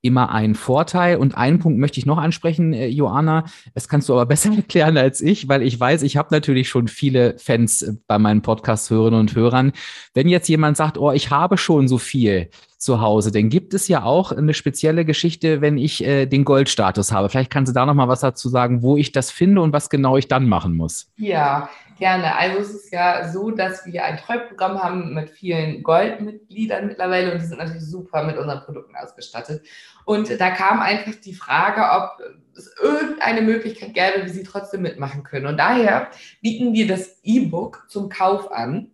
immer 0.00 0.30
einen 0.30 0.54
Vorteil. 0.54 1.18
Und 1.18 1.36
einen 1.36 1.58
Punkt 1.58 1.78
möchte 1.78 2.00
ich 2.00 2.06
noch 2.06 2.16
ansprechen, 2.16 2.72
äh, 2.72 2.86
Joanna. 2.86 3.44
Das 3.74 3.88
kannst 3.88 4.08
du 4.08 4.14
aber 4.14 4.24
besser 4.36 4.56
erklären 4.56 4.96
als 4.96 5.20
ich, 5.20 5.48
weil 5.48 5.60
ich 5.60 5.78
weiß, 5.78 6.02
ich 6.02 6.16
habe 6.16 6.28
natürlich 6.30 6.70
schon 6.70 6.88
viele 6.88 7.25
Fans 7.38 7.96
bei 8.06 8.18
meinen 8.18 8.42
Podcast-Hörerinnen 8.42 9.20
und 9.20 9.34
Hörern. 9.34 9.72
Wenn 10.14 10.28
jetzt 10.28 10.48
jemand 10.48 10.76
sagt, 10.76 10.98
oh, 10.98 11.12
ich 11.12 11.30
habe 11.30 11.58
schon 11.58 11.88
so 11.88 11.98
viel 11.98 12.50
zu 12.78 13.00
Hause, 13.00 13.32
dann 13.32 13.48
gibt 13.48 13.74
es 13.74 13.88
ja 13.88 14.04
auch 14.04 14.32
eine 14.32 14.54
spezielle 14.54 15.04
Geschichte, 15.04 15.60
wenn 15.60 15.78
ich 15.78 16.04
äh, 16.04 16.26
den 16.26 16.44
Goldstatus 16.44 17.10
habe. 17.10 17.28
Vielleicht 17.28 17.50
kannst 17.50 17.70
du 17.70 17.74
da 17.74 17.86
noch 17.86 17.94
mal 17.94 18.08
was 18.08 18.20
dazu 18.20 18.48
sagen, 18.48 18.82
wo 18.82 18.96
ich 18.96 19.12
das 19.12 19.30
finde 19.30 19.62
und 19.62 19.72
was 19.72 19.90
genau 19.90 20.16
ich 20.16 20.28
dann 20.28 20.48
machen 20.48 20.76
muss. 20.76 21.10
Ja, 21.16 21.70
gerne. 21.98 22.36
Also 22.36 22.58
es 22.58 22.70
ist 22.70 22.92
ja 22.92 23.28
so, 23.28 23.50
dass 23.50 23.86
wir 23.86 24.04
ein 24.04 24.18
Treuprogramm 24.18 24.82
haben 24.82 25.14
mit 25.14 25.30
vielen 25.30 25.82
Goldmitgliedern 25.82 26.86
mittlerweile 26.86 27.32
und 27.32 27.40
die 27.40 27.46
sind 27.46 27.58
natürlich 27.58 27.84
super 27.84 28.24
mit 28.24 28.36
unseren 28.36 28.62
Produkten 28.62 28.94
ausgestattet. 28.94 29.62
Und 30.04 30.40
da 30.40 30.50
kam 30.50 30.80
einfach 30.80 31.14
die 31.24 31.34
Frage, 31.34 31.82
ob 31.96 32.20
es 32.56 32.74
irgendeine 32.80 33.42
Möglichkeit 33.42 33.94
gäbe, 33.94 34.24
wie 34.24 34.30
sie 34.30 34.42
trotzdem 34.42 34.82
mitmachen 34.82 35.22
können. 35.22 35.46
Und 35.46 35.56
daher 35.58 36.10
bieten 36.42 36.72
wir 36.72 36.86
das 36.86 37.20
E-Book 37.22 37.86
zum 37.88 38.08
Kauf 38.08 38.50
an 38.52 38.90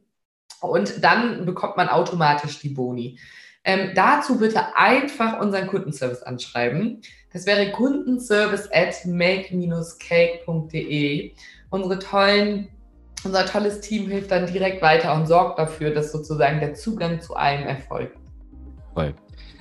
und 0.60 1.02
dann 1.02 1.44
bekommt 1.44 1.76
man 1.76 1.88
automatisch 1.88 2.60
die 2.60 2.68
Boni. 2.70 3.18
Ähm, 3.64 3.90
dazu 3.94 4.38
bitte 4.38 4.76
einfach 4.76 5.40
unseren 5.40 5.68
Kundenservice 5.68 6.22
anschreiben. 6.22 7.00
Das 7.32 7.46
wäre 7.46 7.70
kundenservice 7.70 8.68
at 8.72 9.06
make-cake.de. 9.06 10.02
Unsere 11.70 11.98
tollen, 11.98 12.68
unser 13.24 13.46
tolles 13.46 13.80
Team 13.80 14.08
hilft 14.08 14.32
dann 14.32 14.46
direkt 14.46 14.82
weiter 14.82 15.14
und 15.14 15.26
sorgt 15.26 15.58
dafür, 15.58 15.94
dass 15.94 16.12
sozusagen 16.12 16.60
der 16.60 16.74
Zugang 16.74 17.20
zu 17.20 17.34
allem 17.36 17.62
erfolgt. 17.62 18.18
Voll. 18.94 19.14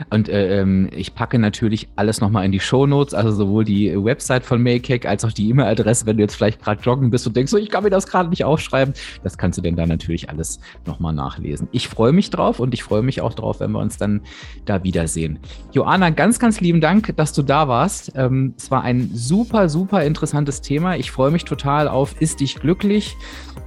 Und 0.10 0.30
äh, 0.30 0.60
ähm, 0.60 0.90
ich 0.96 1.16
packe 1.16 1.40
natürlich 1.40 1.88
alles 1.96 2.22
nochmal 2.22 2.46
in 2.46 2.52
die 2.52 2.60
Show 2.60 2.86
Notes, 2.86 3.14
also 3.14 3.32
sowohl 3.32 3.66
die 3.66 3.94
Website 3.96 4.46
von 4.46 4.62
Maycake 4.62 5.08
als 5.08 5.24
auch 5.24 5.32
die 5.32 5.50
E-Mail-Adresse, 5.50 6.06
wenn 6.06 6.18
du 6.18 6.24
jetzt 6.24 6.36
vielleicht 6.36 6.62
gerade 6.62 6.82
joggen 6.82 7.10
bist 7.10 7.28
und 7.28 7.36
denkst, 7.36 7.52
so, 7.52 7.58
ich 7.58 7.70
kann 7.70 7.84
mir 7.84 7.90
das 7.90 8.08
gerade 8.08 8.30
nicht 8.30 8.44
aufschreiben. 8.44 8.94
Das 9.24 9.38
kannst 9.38 9.58
du 9.58 9.62
denn 9.62 9.76
da 9.76 9.86
natürlich 9.86 10.30
alles 10.30 10.60
nochmal 10.86 11.14
nachlesen. 11.14 11.68
Ich 11.72 11.88
freue 11.88 12.12
mich 12.12 12.30
drauf 12.30 12.60
und 12.60 12.74
ich 12.74 12.84
freue 12.84 13.02
mich 13.02 13.22
auch 13.22 13.34
drauf, 13.34 13.60
wenn 13.60 13.72
wir 13.72 13.80
uns 13.80 13.98
dann 13.98 14.22
da 14.66 14.84
wiedersehen. 14.84 15.40
Joanna, 15.72 16.10
ganz, 16.10 16.40
ganz 16.40 16.60
lieben 16.62 16.82
Dank, 16.82 17.16
dass 17.18 17.34
du 17.34 17.42
da 17.42 17.68
warst. 17.68 18.14
Ähm, 18.16 18.54
es 18.58 18.72
war 18.72 18.84
ein 18.84 19.10
super, 19.14 19.70
super 19.70 20.04
interessantes 20.04 20.62
Thema. 20.62 20.96
Ich 20.96 21.12
freue 21.12 21.32
mich 21.32 21.46
total 21.46 21.88
auf 21.88 22.20
Ist 22.22 22.40
dich 22.40 22.56
glücklich. 22.56 23.16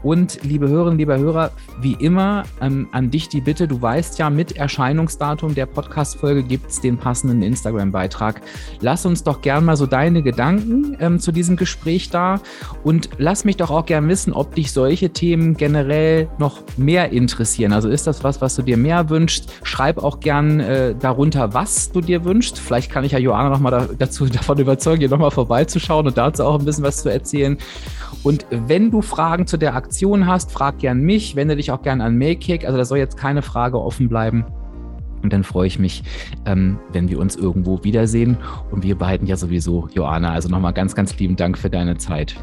Und 0.02 0.42
liebe 0.42 0.68
Hörerinnen, 0.68 0.98
lieber 0.98 1.18
Hörer, 1.18 1.50
wie 1.80 1.94
immer 1.94 2.44
ähm, 2.60 2.88
an 2.92 3.10
dich 3.10 3.30
die 3.30 3.40
Bitte, 3.40 3.66
du 3.66 3.80
weißt 3.80 4.18
ja, 4.18 4.28
mit 4.28 4.54
Erscheinungsdatum 4.54 5.54
der 5.54 5.64
Podcast-Folge 6.24 6.42
gibt 6.42 6.70
es 6.70 6.80
den 6.80 6.96
passenden 6.96 7.42
Instagram-Beitrag. 7.42 8.40
Lass 8.80 9.04
uns 9.04 9.22
doch 9.22 9.42
gern 9.42 9.64
mal 9.64 9.76
so 9.76 9.86
deine 9.86 10.22
Gedanken 10.22 10.96
ähm, 11.00 11.18
zu 11.18 11.32
diesem 11.32 11.56
Gespräch 11.56 12.10
da 12.10 12.40
und 12.82 13.10
lass 13.18 13.44
mich 13.44 13.56
doch 13.56 13.70
auch 13.70 13.84
gern 13.84 14.08
wissen, 14.08 14.32
ob 14.32 14.54
dich 14.54 14.72
solche 14.72 15.10
Themen 15.10 15.54
generell 15.56 16.28
noch 16.38 16.62
mehr 16.76 17.12
interessieren. 17.12 17.72
Also 17.72 17.88
ist 17.88 18.06
das 18.06 18.24
was, 18.24 18.40
was 18.40 18.56
du 18.56 18.62
dir 18.62 18.76
mehr 18.76 19.10
wünschst? 19.10 19.52
Schreib 19.62 19.98
auch 19.98 20.20
gern 20.20 20.60
äh, 20.60 20.94
darunter, 20.98 21.52
was 21.52 21.92
du 21.92 22.00
dir 22.00 22.24
wünschst. 22.24 22.58
Vielleicht 22.58 22.90
kann 22.90 23.04
ich 23.04 23.12
ja 23.12 23.18
Joanna 23.18 23.50
noch 23.50 23.60
mal 23.60 23.70
da, 23.70 23.88
dazu 23.98 24.26
davon 24.30 24.58
überzeugen, 24.58 25.00
hier 25.00 25.10
nochmal 25.10 25.30
vorbeizuschauen 25.30 26.06
und 26.06 26.16
dazu 26.16 26.44
auch 26.44 26.58
ein 26.58 26.64
bisschen 26.64 26.84
was 26.84 27.02
zu 27.02 27.10
erzählen. 27.10 27.58
Und 28.22 28.46
wenn 28.50 28.90
du 28.90 29.02
Fragen 29.02 29.46
zu 29.46 29.58
der 29.58 29.74
Aktion 29.74 30.26
hast, 30.26 30.50
frag 30.50 30.78
gern 30.78 31.00
mich, 31.00 31.36
wende 31.36 31.56
dich 31.56 31.70
auch 31.70 31.82
gern 31.82 32.00
an 32.00 32.16
Makekick. 32.16 32.64
Also 32.64 32.78
da 32.78 32.84
soll 32.86 32.98
jetzt 32.98 33.18
keine 33.18 33.42
Frage 33.42 33.78
offen 33.78 34.08
bleiben. 34.08 34.46
Und 35.24 35.32
dann 35.32 35.42
freue 35.42 35.66
ich 35.66 35.78
mich, 35.78 36.04
ähm, 36.46 36.78
wenn 36.92 37.08
wir 37.08 37.18
uns 37.18 37.34
irgendwo 37.34 37.82
wiedersehen. 37.82 38.36
Und 38.70 38.84
wir 38.84 38.96
behalten 38.96 39.26
ja 39.26 39.36
sowieso, 39.36 39.88
Joana. 39.92 40.32
Also 40.32 40.48
nochmal 40.48 40.74
ganz, 40.74 40.94
ganz 40.94 41.18
lieben 41.18 41.34
Dank 41.34 41.58
für 41.58 41.70
deine 41.70 41.96
Zeit. 41.96 42.36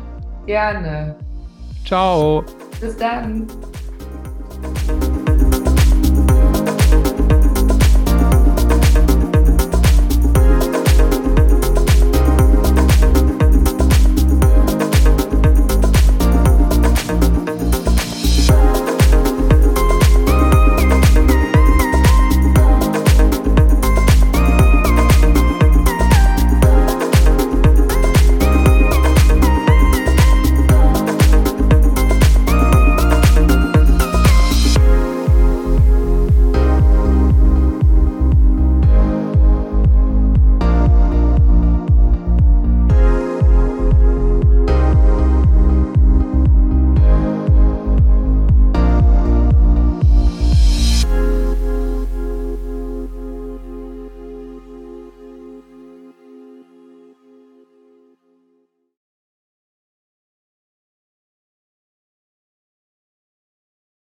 Gerne. 0.48 1.16
Ciao. 1.86 2.44
Bis 2.82 2.98
dann. 2.98 3.48